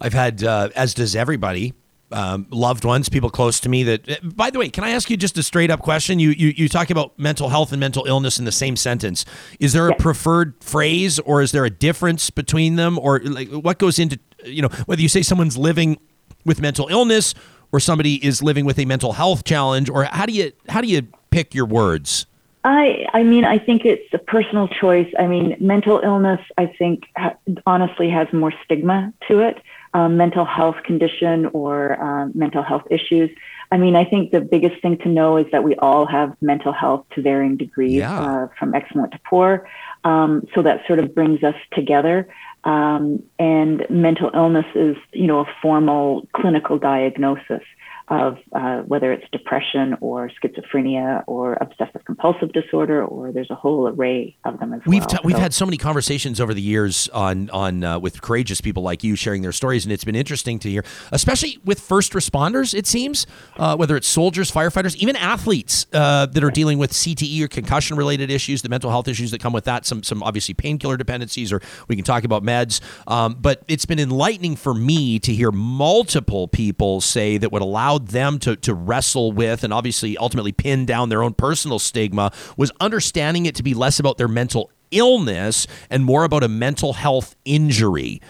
[0.00, 1.74] I've had, uh, as does everybody,
[2.12, 3.82] um, loved ones, people close to me.
[3.84, 6.18] That, by the way, can I ask you just a straight up question?
[6.18, 9.24] You you you talk about mental health and mental illness in the same sentence.
[9.58, 10.00] Is there a yes.
[10.00, 14.62] preferred phrase, or is there a difference between them, or like what goes into you
[14.62, 15.98] know whether you say someone's living
[16.44, 17.34] with mental illness
[17.72, 20.88] or somebody is living with a mental health challenge, or how do you how do
[20.88, 22.26] you pick your words?
[22.62, 25.10] I, I mean, I think it's a personal choice.
[25.18, 29.62] I mean, mental illness, I think, ha- honestly has more stigma to it
[29.94, 33.30] um, mental health condition or um, mental health issues.
[33.72, 36.72] I mean, I think the biggest thing to know is that we all have mental
[36.72, 38.20] health to varying degrees, yeah.
[38.20, 39.68] uh, from excellent to poor.
[40.04, 42.28] Um, so that sort of brings us together.
[42.64, 47.62] Um, and mental illness is, you know, a formal clinical diagnosis
[48.10, 53.86] of uh, whether it's depression or schizophrenia or obsessive compulsive disorder, or there's a whole
[53.86, 55.08] array of them as we've well.
[55.08, 58.82] T- we've had so many conversations over the years on on uh, with courageous people
[58.82, 62.74] like you sharing their stories, and it's been interesting to hear, especially with first responders.
[62.74, 67.42] It seems uh, whether it's soldiers, firefighters, even athletes uh, that are dealing with CTE
[67.42, 69.86] or concussion related issues, the mental health issues that come with that.
[69.86, 72.80] Some some obviously painkiller dependencies, or we can talk about meds.
[73.06, 77.99] Um, but it's been enlightening for me to hear multiple people say that would allowed
[78.00, 82.32] allowed them to to wrestle with and obviously ultimately pin down their own personal stigma
[82.56, 86.94] was understanding it to be less about their mental illness and more about a mental
[86.94, 88.20] health injury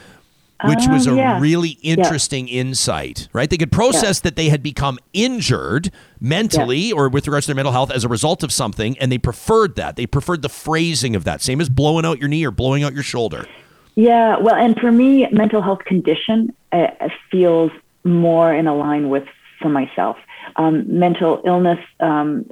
[0.65, 1.41] which was a Oh, yeah.
[1.41, 3.49] really interesting insight, right?
[3.49, 5.91] They could process that they had become injured
[6.21, 9.17] mentally or with regards to their mental health as a result of something, and they
[9.17, 9.97] preferred that.
[9.97, 12.93] They preferred the phrasing of that, same as blowing out your knee or blowing out
[12.93, 13.47] your shoulder.
[13.95, 16.89] Yeah, well, and for me, mental health condition uh,
[17.31, 17.73] feels
[18.05, 19.25] more in a line with
[19.61, 20.17] for myself.
[20.57, 22.51] Um, mental illness um,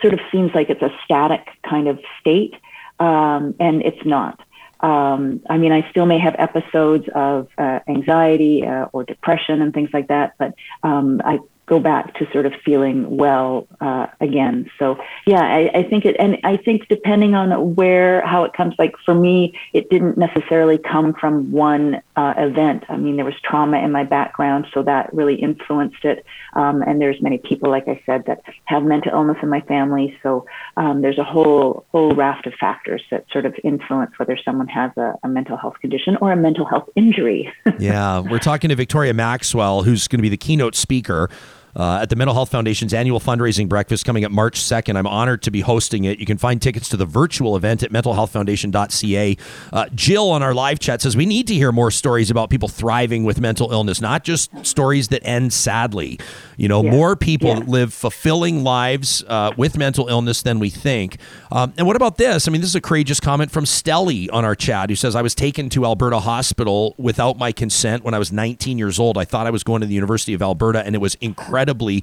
[0.00, 2.54] sort of seems like it's a static kind of state,
[2.98, 4.40] um, and it's not.
[4.80, 9.74] Um, I mean, I still may have episodes of uh, anxiety uh, or depression and
[9.74, 11.38] things like that, but um, I
[11.70, 14.68] go back to sort of feeling well uh, again.
[14.76, 18.74] So yeah, I, I think it, and I think depending on where how it comes,
[18.76, 22.84] like for me, it didn't necessarily come from one uh, event.
[22.88, 26.26] I mean, there was trauma in my background, so that really influenced it.
[26.54, 30.18] Um, and there's many people, like I said, that have mental illness in my family.
[30.24, 30.46] So
[30.76, 34.90] um, there's a whole whole raft of factors that sort of influence whether someone has
[34.96, 37.52] a, a mental health condition or a mental health injury.
[37.78, 41.30] yeah, we're talking to Victoria Maxwell, who's going to be the keynote speaker.
[41.76, 44.96] Uh, at the Mental Health Foundation's annual fundraising breakfast coming up March 2nd.
[44.96, 46.18] I'm honored to be hosting it.
[46.18, 49.36] You can find tickets to the virtual event at mentalhealthfoundation.ca.
[49.72, 52.68] Uh, Jill on our live chat says we need to hear more stories about people
[52.68, 56.18] thriving with mental illness, not just stories that end sadly.
[56.56, 56.90] You know, Yeah.
[56.90, 57.62] more people Yeah.
[57.66, 61.18] live fulfilling lives uh, with mental illness than we think.
[61.52, 62.46] Um, and what about this?
[62.48, 65.22] I mean, this is a courageous comment from Stelly on our chat who says, I
[65.22, 69.16] was taken to Alberta Hospital without my consent when I was 19 years old.
[69.16, 71.16] I thought I was going to the University of Alberta, and it was
[71.60, 72.02] incredibly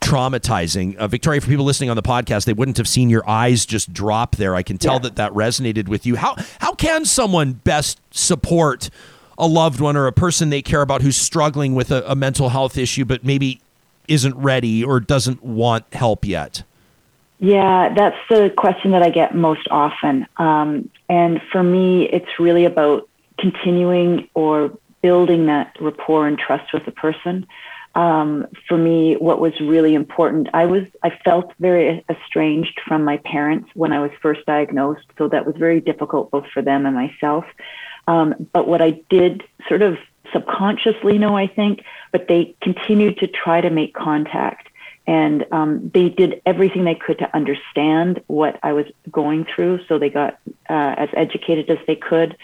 [0.00, 0.96] traumatizing.
[0.96, 3.92] Uh, Victoria, for people listening on the podcast, they wouldn't have seen your eyes just
[3.92, 4.54] drop there.
[4.54, 4.98] I can tell Yeah.
[5.00, 6.16] that that resonated with you.
[6.16, 8.90] How, how can someone best support
[9.38, 12.50] a loved one or a person they care about who's struggling with a, a mental
[12.50, 13.60] health issue, but maybe
[14.08, 16.62] isn't ready or doesn't want help yet?
[17.38, 20.26] Yeah, that's the question that I get most often.
[20.38, 26.84] Um, and for me, it's really about continuing or building that rapport and trust with
[26.86, 27.46] the person.
[27.96, 33.16] Um, for me, what was really important, I was, I felt very estranged from my
[33.16, 35.06] parents when I was first diagnosed.
[35.16, 37.46] So that was very difficult both for them and myself.
[38.06, 39.96] Um, but what I did sort of
[40.30, 44.68] subconsciously know, I think, but they continued to try to make contact
[45.06, 49.86] and um, they did everything they could to understand what I was going through.
[49.86, 50.38] So they got
[50.68, 52.36] uh, as educated as they could,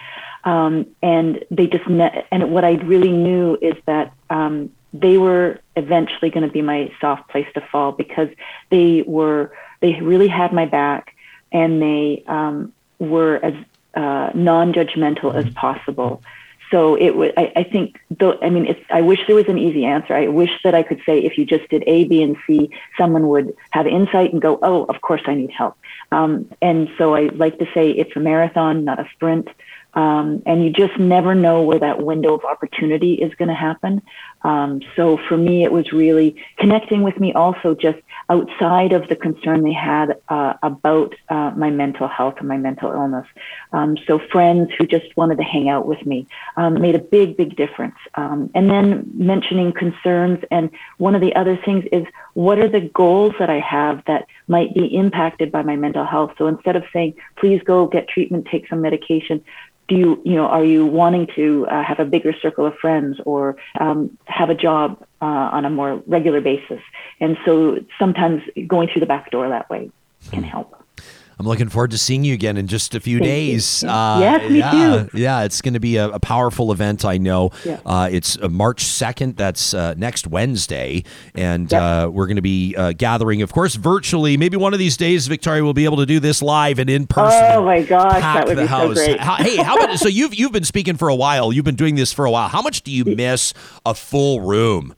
[0.45, 5.59] um, and they just ne- and what I really knew is that um, they were
[5.77, 8.29] eventually going to be my soft place to fall because
[8.71, 11.15] they were they really had my back,
[11.51, 13.55] and they um, were as
[13.95, 16.23] uh, non-judgmental as possible.
[16.71, 19.59] So it would I, I think though i mean it's i wish there was an
[19.59, 20.15] easy answer.
[20.15, 23.29] I wish that i could say if you just did a b and c someone
[23.29, 25.77] would have insight and go oh of course i need help.
[26.11, 29.49] Um, and so i like to say it's a marathon not a sprint.
[29.95, 34.01] Um, and you just never know where that window of opportunity is going to happen
[34.45, 39.17] um, so for me it was really connecting with me also just outside of the
[39.17, 43.27] concern they had uh, about uh, my mental health and my mental illness.
[43.73, 46.27] Um, so friends who just wanted to hang out with me
[46.57, 47.97] um, made a big, big difference.
[48.15, 50.39] Um, and then mentioning concerns.
[50.51, 54.27] And one of the other things is what are the goals that I have that
[54.49, 56.33] might be impacted by my mental health?
[56.39, 59.45] So instead of saying, please go get treatment, take some medication,
[59.89, 63.19] do you, you know, are you wanting to uh, have a bigger circle of friends
[63.25, 66.81] or um, have a job uh, on a more regular basis?
[67.21, 69.91] And so sometimes going through the back door that way
[70.31, 70.82] can help.
[71.43, 73.83] I'm looking forward to seeing you again in just a few Thank days.
[73.83, 74.19] Yeah.
[74.21, 75.19] Yes, me yeah, too.
[75.19, 77.05] Yeah, it's going to be a, a powerful event.
[77.05, 77.51] I know.
[77.65, 77.81] Yeah.
[77.85, 79.37] Uh, it's uh, March 2nd.
[79.37, 81.03] That's uh, next Wednesday,
[81.35, 81.83] and Yep.
[81.83, 84.37] uh, we're going to be uh, gathering, of course, virtually.
[84.37, 87.09] Maybe one of these days, Victoria will be able to do this live and in
[87.09, 87.43] person.
[87.57, 88.97] Oh my gosh, that would be house.
[88.97, 89.19] so great.
[89.19, 91.53] How- hey, how about so you've you've been speaking for a while.
[91.53, 92.47] You've been doing this for a while.
[92.47, 93.53] How much do you miss
[93.85, 94.95] a full room?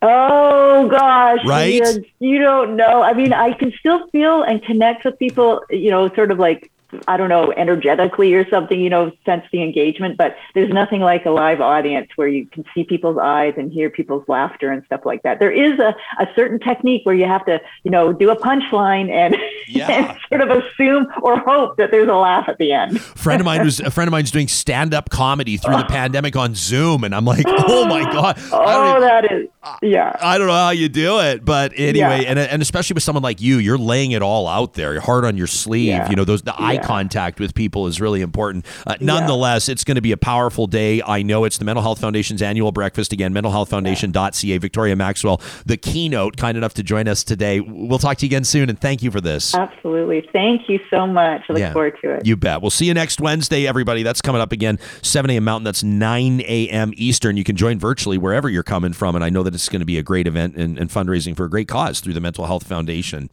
[0.00, 1.74] Oh gosh, Right?
[1.74, 3.02] You're- You don't know.
[3.02, 5.62] I mean, I can still feel and connect with people.
[5.70, 6.70] You know, sort of like
[7.06, 8.80] I don't know, energetically or something.
[8.80, 10.16] You know, sense the engagement.
[10.16, 13.90] But there's nothing like a live audience where you can see people's eyes and hear
[13.90, 15.38] people's laughter and stuff like that.
[15.38, 19.10] There is a, a certain technique where you have to, you know, do a punchline
[19.10, 19.36] and,
[19.68, 19.90] Yeah.
[19.90, 22.98] and sort of assume or hope that there's a laugh at the end.
[23.00, 26.36] friend of mine was a friend of mine's doing stand up comedy through the pandemic
[26.36, 29.48] on Zoom, and I'm like, oh my god, Oh, even- that is,
[29.82, 30.16] yeah.
[30.22, 32.30] I don't know how you do it, but anyway, Yeah.
[32.30, 35.36] and and especially with someone like you, you're laying it all out there, heart on
[35.36, 35.88] your sleeve.
[35.88, 36.08] Yeah.
[36.08, 36.86] You know, those the eye yeah.
[36.86, 38.64] contact with people is really important.
[38.86, 39.72] Uh, nonetheless, yeah.
[39.72, 41.02] it's going to be a powerful day.
[41.02, 43.32] I know it's the Mental Health Foundation's annual breakfast again.
[43.34, 44.58] MentalHealthFoundation.ca.
[44.58, 47.60] Victoria Maxwell, the keynote, kind enough to join us today.
[47.60, 49.54] We'll talk to you again soon, and thank you for this.
[49.54, 51.42] Absolutely, thank you so much.
[51.48, 52.26] I look yeah, forward to it.
[52.26, 52.62] You bet.
[52.62, 54.02] We'll see you next Wednesday, everybody.
[54.02, 55.44] That's coming up again, 7 a.m.
[55.44, 55.64] Mountain.
[55.64, 56.92] That's 9 a.m.
[56.96, 57.36] Eastern.
[57.36, 59.86] You can join virtually wherever you're coming from, and I know that it's going to
[59.86, 62.66] be a great event and, and fundraising for a great cause through the Mental Health
[62.66, 63.30] Foundation.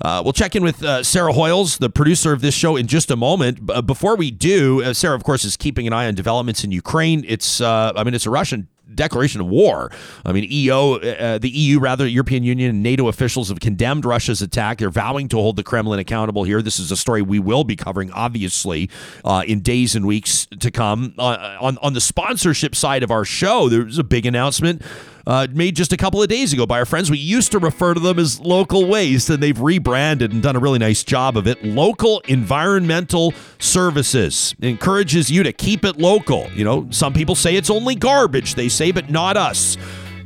[0.00, 3.16] Uh, we'll check in with uh, Sarah Hoyles, the producer of this show, just a
[3.16, 3.66] moment.
[3.66, 6.72] B- before we do, uh, Sarah, of course, is keeping an eye on developments in
[6.72, 7.24] Ukraine.
[7.28, 9.92] It's, uh, I mean, it's a Russian declaration of war.
[10.24, 14.42] I mean, EO, uh, the EU, rather, European Union and NATO officials have condemned Russia's
[14.42, 14.78] attack.
[14.78, 16.62] They're vowing to hold the Kremlin accountable here.
[16.62, 18.88] This is a story we will be covering, obviously,
[19.24, 21.14] uh, in days and weeks to come.
[21.18, 24.82] Uh, on on the sponsorship side of our show, there's a big announcement
[25.28, 27.10] uh, made just a couple of days ago by our friends.
[27.10, 30.58] We used to refer to them as Local Waste, and they've rebranded and done a
[30.58, 31.62] really nice job of it.
[31.62, 36.50] Local Environmental Services encourages you to keep it local.
[36.52, 39.76] You know, some people say it's only garbage, they say, but not us.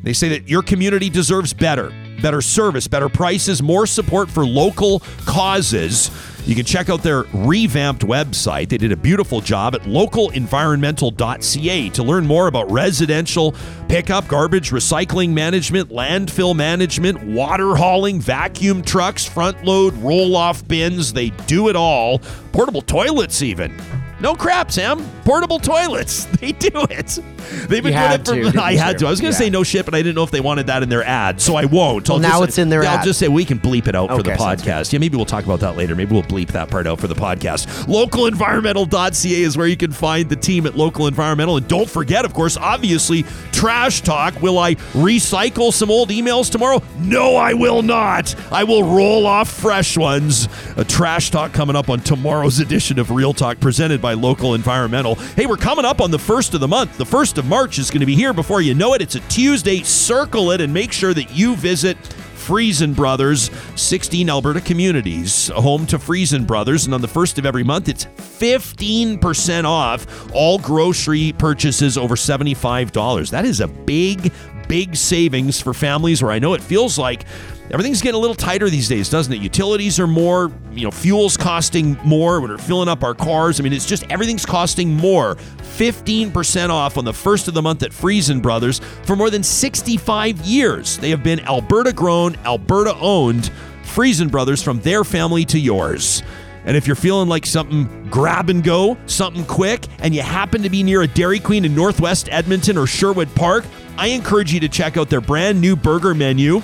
[0.05, 1.93] They say that your community deserves better,
[2.23, 6.13] better service, better prices, more support for local causes.
[6.45, 8.69] You can check out their revamped website.
[8.69, 13.55] They did a beautiful job at localenvironmental.ca to learn more about residential
[13.89, 21.13] pickup, garbage recycling management, landfill management, water hauling, vacuum trucks, front load, roll off bins.
[21.13, 22.19] They do it all.
[22.53, 23.81] Portable toilets, even.
[24.23, 25.05] No crap, Sam.
[25.25, 26.29] Portable toilets.
[26.43, 27.21] They do it.
[27.69, 27.93] They've been
[28.25, 28.59] doing it for.
[28.61, 29.07] I had to.
[29.07, 29.45] I was going to yeah.
[29.47, 31.55] say no shit, but I didn't know if they wanted that in their ad, so
[31.55, 32.09] I won't.
[32.09, 32.83] Well, now it's in their.
[32.83, 33.05] I'll ad.
[33.05, 34.93] just say we can bleep it out okay, for the podcast.
[34.93, 35.95] Yeah, maybe we'll talk about that later.
[35.95, 37.69] Maybe we'll bleep that part out for the podcast.
[37.85, 42.35] Localenvironmental.ca is where you can find the team at Local Environmental, and don't forget, of
[42.35, 44.43] course, obviously, trash talk.
[44.43, 46.83] Will I recycle some old emails tomorrow?
[46.99, 48.35] No, I will not.
[48.51, 50.49] I will roll off fresh ones.
[50.77, 55.15] A trash talk coming up on tomorrow's edition of Real Talk, presented by Local Environmental.
[55.15, 56.97] Hey, we're coming up on the first of the month.
[56.97, 59.03] The first of March is going to be here before you know it.
[59.03, 59.83] It's a Tuesday.
[59.83, 61.97] Circle it and make sure that you visit
[62.43, 66.87] Freson Brothers, 16 Alberta communities, home to Freson Brothers.
[66.87, 73.31] And on the first of every month, it's 15% off all grocery purchases over $75.
[73.31, 74.33] That is a big,
[74.73, 77.27] big savings for families where I know it feels like
[77.71, 79.43] everything's getting a little tighter these days, doesn't it?
[79.43, 82.41] Utilities are more, you know, fuel's costing more.
[82.41, 83.61] when We're filling up our cars.
[83.61, 85.35] I mean, it's just everything's costing more.
[85.77, 90.41] 15% off on the first of the month at Freson Brothers for more than 65
[90.41, 90.97] years.
[90.97, 93.51] They have been Alberta grown, Alberta owned.
[93.85, 96.23] Freson Brothers from their family to yours.
[96.65, 100.71] And if you're feeling like something grab and go, something quick, and you happen to
[100.71, 103.65] be near a Dairy Queen in Northwest Edmonton or Sherwood Park,
[103.97, 106.63] I encourage you to check out their brand new burger menu.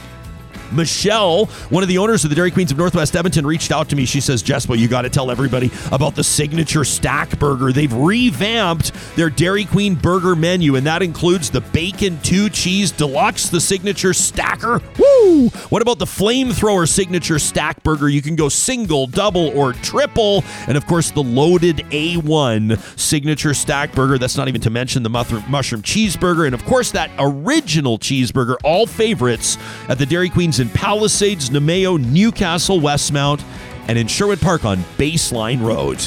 [0.73, 3.97] Michelle, one of the owners of the Dairy Queens of Northwest Edmonton, reached out to
[3.97, 4.05] me.
[4.05, 7.73] She says, Jespo, you got to tell everybody about the signature stack burger.
[7.73, 13.49] They've revamped their Dairy Queen burger menu, and that includes the bacon two cheese deluxe,
[13.49, 14.81] the signature stacker.
[14.99, 15.49] Woo!
[15.69, 18.09] What about the flamethrower signature stack burger?
[18.09, 20.45] You can go single, double, or triple.
[20.67, 24.19] And of course, the loaded A1 signature stack burger.
[24.19, 26.47] That's not even to mention the mushroom cheeseburger.
[26.47, 29.59] And of course, that original cheeseburger, all favorites
[29.89, 33.43] at the Dairy Queen's in Palisades, Namao, Newcastle, Westmount,
[33.89, 35.99] and in Sherwood Park on Baseline Road.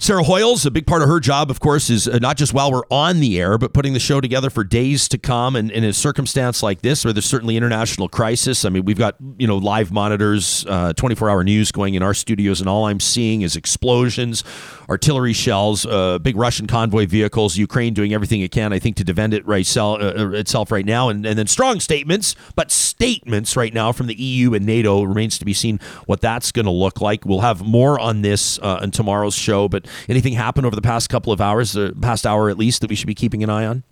[0.00, 2.70] Sarah Hoyles, a big part of her job, of course, is uh, not just while
[2.70, 5.56] we're on the air, but putting the show together for days to come.
[5.56, 9.16] And in a circumstance like this, where there's certainly international crisis, I mean, we've got
[9.38, 13.00] you know live monitors, 24 uh, hour news going in our studios, and all I'm
[13.00, 14.44] seeing is explosions,
[14.88, 19.04] artillery shells, uh, big Russian convoy vehicles, Ukraine doing everything it can, I think, to
[19.04, 23.56] defend it right uh, uh, itself right now, and, and then strong statements, but statements
[23.56, 26.70] right now from the EU and NATO remains to be seen what that's going to
[26.70, 27.24] look like.
[27.24, 31.08] We'll have more on this uh, in tomorrow's show, but anything happen over the past
[31.08, 33.66] couple of hours, the past hour at least, that we should be keeping an eye
[33.66, 33.82] on?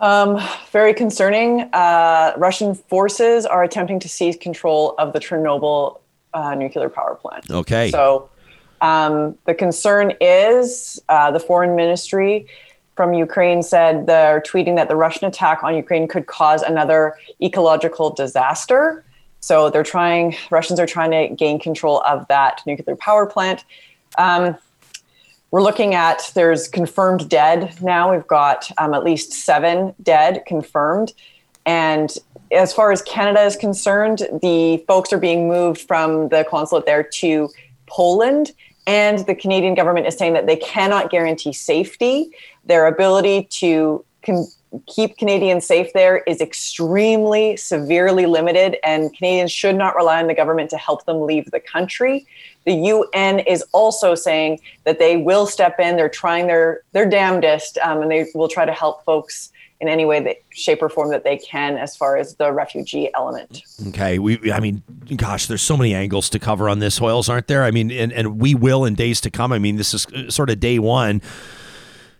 [0.00, 0.40] Um,
[0.70, 1.62] very concerning.
[1.72, 6.00] Uh, Russian forces are attempting to seize control of the Chernobyl
[6.34, 7.50] uh, nuclear power plant.
[7.50, 7.90] Okay.
[7.90, 8.28] So
[8.80, 12.46] um, the concern is uh, the foreign ministry
[12.96, 18.10] from Ukraine said they're tweeting that the Russian attack on Ukraine could cause another ecological
[18.10, 19.04] disaster.
[19.40, 23.64] So they're trying, Russians are trying to gain control of that nuclear power plant.
[24.16, 24.56] Um,
[25.54, 28.10] we're looking at there's confirmed dead now.
[28.10, 31.12] We've got um, at least seven dead confirmed.
[31.64, 32.12] And
[32.50, 37.04] as far as Canada is concerned, the folks are being moved from the consulate there
[37.04, 37.48] to
[37.86, 38.50] Poland.
[38.88, 42.32] And the Canadian government is saying that they cannot guarantee safety.
[42.64, 44.48] Their ability to con-
[44.86, 50.34] keep Canadians safe there is extremely severely limited, and Canadians should not rely on the
[50.34, 52.26] government to help them leave the country.
[52.64, 55.96] The UN is also saying that they will step in.
[55.96, 60.04] They're trying their their damnedest, um, and they will try to help folks in any
[60.04, 63.62] way that shape or form that they can as far as the refugee element.
[63.88, 64.82] Okay, we I mean,
[65.16, 67.64] gosh, there's so many angles to cover on this, Hoyles, aren't there?
[67.64, 69.52] I mean, and and we will in days to come.
[69.52, 71.20] I mean, this is uh, sort of day one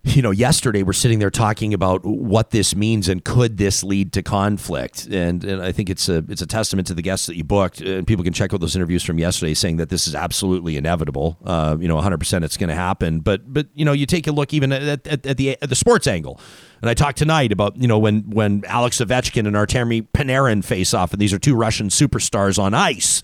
[0.04, 4.12] you know, yesterday we're sitting there talking about what this means and could this lead
[4.12, 5.06] to conflict.
[5.06, 7.80] And, and I think it's a it's a testament to the guests that you booked.
[7.80, 11.38] And people can check out those interviews from yesterday, saying that this is absolutely inevitable.
[11.42, 13.20] Uh, you know, 100 percent it's going to happen.
[13.20, 15.76] But but you know, you take a look even at, at, at the at the
[15.76, 16.38] sports angle.
[16.82, 20.92] And I talked tonight about you know when when Alex Ovechkin and Artemi Panarin face
[20.92, 23.22] off, and these are two Russian superstars on ice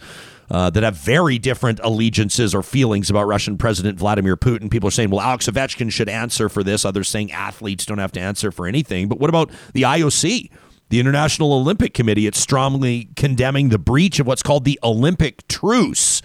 [0.51, 4.70] uh, that have very different allegiances or feelings about Russian President Vladimir Putin.
[4.70, 6.85] People are saying, well, Alex Ovechkin should answer for this.
[6.85, 9.09] Others saying athletes don't have to answer for anything.
[9.09, 10.51] But what about the IOC?
[10.89, 16.20] The International Olympic Committee, it's strongly condemning the breach of what's called the Olympic truce.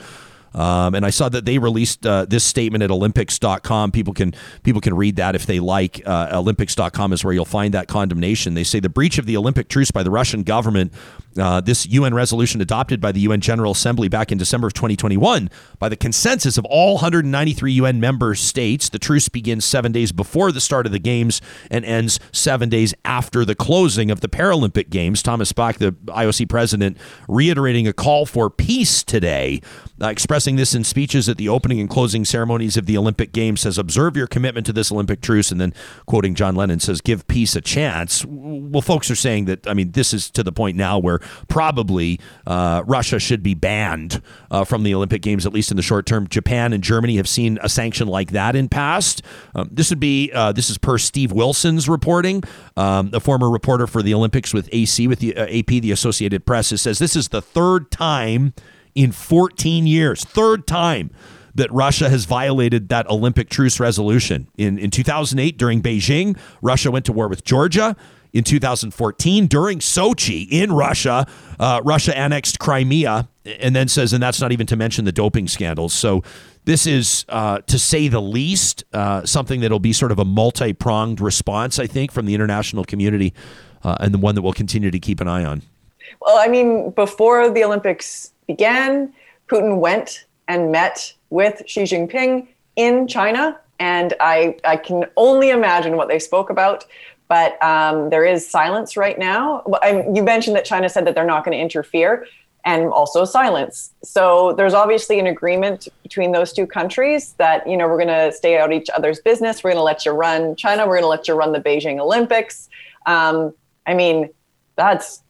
[0.56, 3.92] Um, and I saw that they released uh, this statement at Olympics.com.
[3.92, 4.34] People can
[4.64, 6.02] people can read that if they like.
[6.06, 8.54] Uh, Olympics.com is where you'll find that condemnation.
[8.54, 10.94] They say the breach of the Olympic truce by the Russian government.
[11.38, 15.50] Uh, this UN resolution adopted by the UN General Assembly back in December of 2021
[15.80, 18.90] by the consensus of all 193 UN member states.
[18.90, 22.94] The truce begins seven days before the start of the games and ends seven days
[23.04, 25.22] after the closing of the Paralympic Games.
[25.22, 26.98] Thomas Bach, the IOC president,
[27.28, 29.62] reiterating a call for peace today,
[30.02, 33.32] uh, expressing expressing this in speeches at the opening and closing ceremonies of the Olympic
[33.32, 35.50] Games, says, Observe your commitment to this Olympic truce.
[35.50, 35.74] And then,
[36.06, 38.24] quoting John Lennon, says, Give peace a chance.
[38.28, 42.20] Well, folks are saying that, I mean, this is to the point now where probably
[42.48, 44.22] uh, Russia should be banned
[44.52, 46.28] uh, from the Olympic Games, at least in the short term.
[46.28, 49.22] Japan and Germany have seen a sanction like that in past.
[49.54, 52.44] Um, this would be, uh, this is per Steve Wilson's reporting,
[52.78, 56.46] um, a former reporter for the Olympics with AC, with the uh, AP, the Associated
[56.46, 58.54] Press, says this is the third time
[58.96, 60.24] in 14 years.
[60.24, 61.12] Third time
[61.56, 64.48] that Russia has violated that Olympic truce resolution.
[64.58, 67.96] In, in 2008, during Beijing, Russia went to war with Georgia.
[68.36, 71.26] In 2014, during Sochi in Russia,
[71.58, 75.48] uh, Russia annexed Crimea and then says, and that's not even to mention the doping
[75.48, 75.94] scandals.
[75.94, 76.22] So
[76.66, 80.74] this is, uh, to say the least, uh, something that'll be sort of a multi
[80.74, 83.34] pronged response, I think, from the international community
[83.86, 85.62] uh, and the one that we'll continue to keep an eye on.
[86.20, 89.14] Well, I mean, before the Olympics began,
[89.48, 93.58] Putin went and met with Xi Jinping in China.
[93.80, 96.86] And I, I can only imagine what they spoke about.
[97.28, 99.64] But um, there is silence right now.
[99.82, 102.28] I, you mentioned that China said that they're not going to interfere
[102.66, 103.94] and also silence.
[104.04, 108.32] So there's obviously an agreement between those two countries that, you know, we're going to
[108.32, 109.64] stay out each other's business.
[109.64, 110.88] We're going to let you run China.
[110.88, 112.70] We're going to let you run the Beijing Olympics.
[113.06, 113.54] Um,
[113.86, 114.30] I mean,
[114.76, 115.22] that's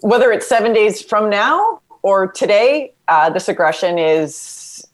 [0.00, 4.84] whether it's seven days from now or today, uh, this aggression is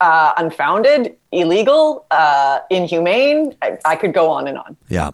[0.00, 3.54] uh, unfounded illegal, uh, inhumane.
[3.60, 4.76] I, I, could go on and on.
[4.88, 5.10] Yeah,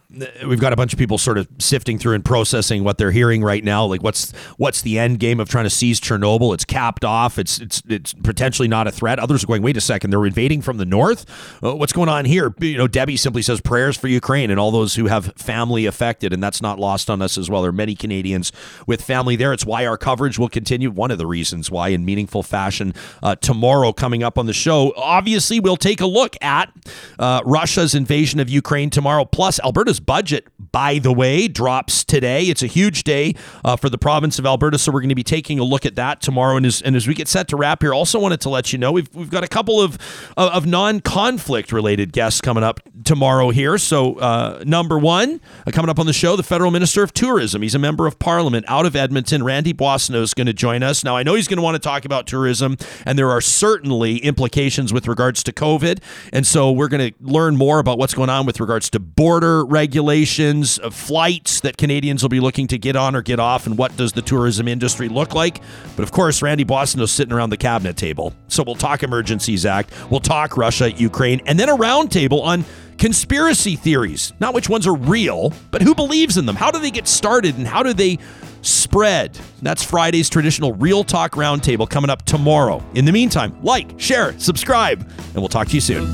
[0.47, 3.43] we've got a bunch of people sort of sifting through and processing what they're hearing
[3.43, 3.85] right now.
[3.87, 6.55] Like, what's what's the end game of trying to seize Chernobyl?
[6.55, 7.39] It's capped off.
[7.39, 9.19] It's it's it's potentially not a threat.
[9.19, 11.25] Others are going, wait a second, they're invading from the north.
[11.63, 12.55] Uh, what's going on here?
[12.61, 16.33] You know, Debbie simply says prayers for Ukraine and all those who have family affected,
[16.33, 17.63] and that's not lost on us as well.
[17.63, 18.53] There are many Canadians
[18.87, 19.53] with family there.
[19.53, 20.91] It's why our coverage will continue.
[20.91, 24.93] One of the reasons why, in meaningful fashion, uh, tomorrow coming up on the show.
[24.97, 26.73] Obviously, we'll take a look at
[27.19, 29.25] uh, Russia's invasion of Ukraine tomorrow.
[29.25, 32.45] Plus, Alberta's budget, by the way, drops today.
[32.45, 33.35] It's a huge day
[33.65, 35.97] uh, for the province of Alberta, so we're going to be taking a look at
[35.97, 36.57] that tomorrow.
[36.57, 38.79] And as, and as we get set to wrap here, also wanted to let you
[38.79, 39.99] know we've, we've got a couple of,
[40.37, 43.79] of, non conflict related guests coming up tomorrow here.
[43.79, 47.63] So, uh, number one, uh, coming up on the show, the federal minister of tourism.
[47.63, 49.43] He's a member of parliament out of Edmonton.
[49.43, 51.03] Randy Boissonnault is going to join us.
[51.03, 54.19] Now, I know he's going to want to talk about tourism, and there are certainly
[54.19, 55.90] implications with regards to COVID.
[56.33, 59.65] And so we're going to learn more about what's going on with regards to border
[59.65, 63.77] regulations, of flights that Canadians will be looking to get on or get off, and
[63.77, 65.61] what does the tourism industry look like.
[65.97, 68.33] But of course, Randy Boissonnault is sitting around the cabinet table.
[68.47, 72.65] So we'll talk Emergencies Act, we'll talk Russia, Ukraine, and then a roundtable on
[72.99, 74.33] conspiracy theories.
[74.41, 76.55] Not which ones are real, but who believes in them?
[76.55, 78.19] How do they get started and how do they
[78.63, 79.39] spread.
[79.63, 82.85] That's Friday's traditional Real Talk Roundtable coming up tomorrow.
[82.95, 86.13] In the meantime, like, share, subscribe, and we'll talk to you soon.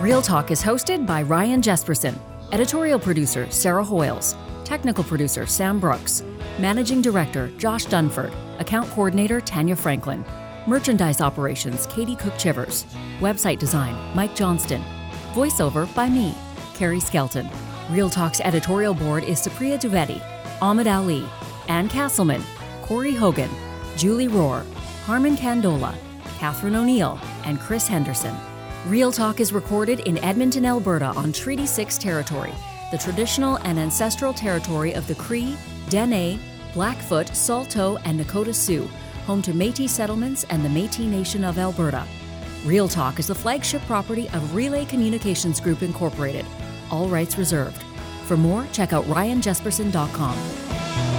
[0.00, 2.18] Real Talk is hosted by Ryan Jesperson,
[2.52, 6.22] editorial producer Sarah Hoyles, technical producer Sam Brooks,
[6.58, 10.24] managing director Josh Dunford, account coordinator Tanya Franklin,
[10.66, 12.84] merchandise operations Katie Cook Chivers,
[13.18, 14.82] website design Mike Johnston,
[15.32, 16.34] voiceover by me,
[16.74, 17.48] Carrie Skelton.
[17.90, 20.22] Real Talk's editorial board is Supriya Dwivedi,
[20.62, 21.26] Ahmed Ali,
[21.68, 22.42] Ann Castleman,
[22.80, 23.50] Corey Hogan,
[23.94, 24.64] Julie Rohr,
[25.04, 25.94] Harmon Candola,
[26.38, 28.34] Catherine O'Neill, and Chris Henderson.
[28.86, 32.54] Real Talk is recorded in Edmonton, Alberta on Treaty 6 territory,
[32.90, 35.54] the traditional and ancestral territory of the Cree,
[35.90, 36.40] Dene,
[36.72, 38.88] Blackfoot, Saulteaux, and Nakota Sioux,
[39.26, 42.06] home to Metis settlements and the Metis Nation of Alberta.
[42.64, 46.46] Real Talk is the flagship property of Relay Communications Group Incorporated.
[46.94, 47.82] All rights reserved.
[48.28, 51.13] For more, check out ryanjesperson.com.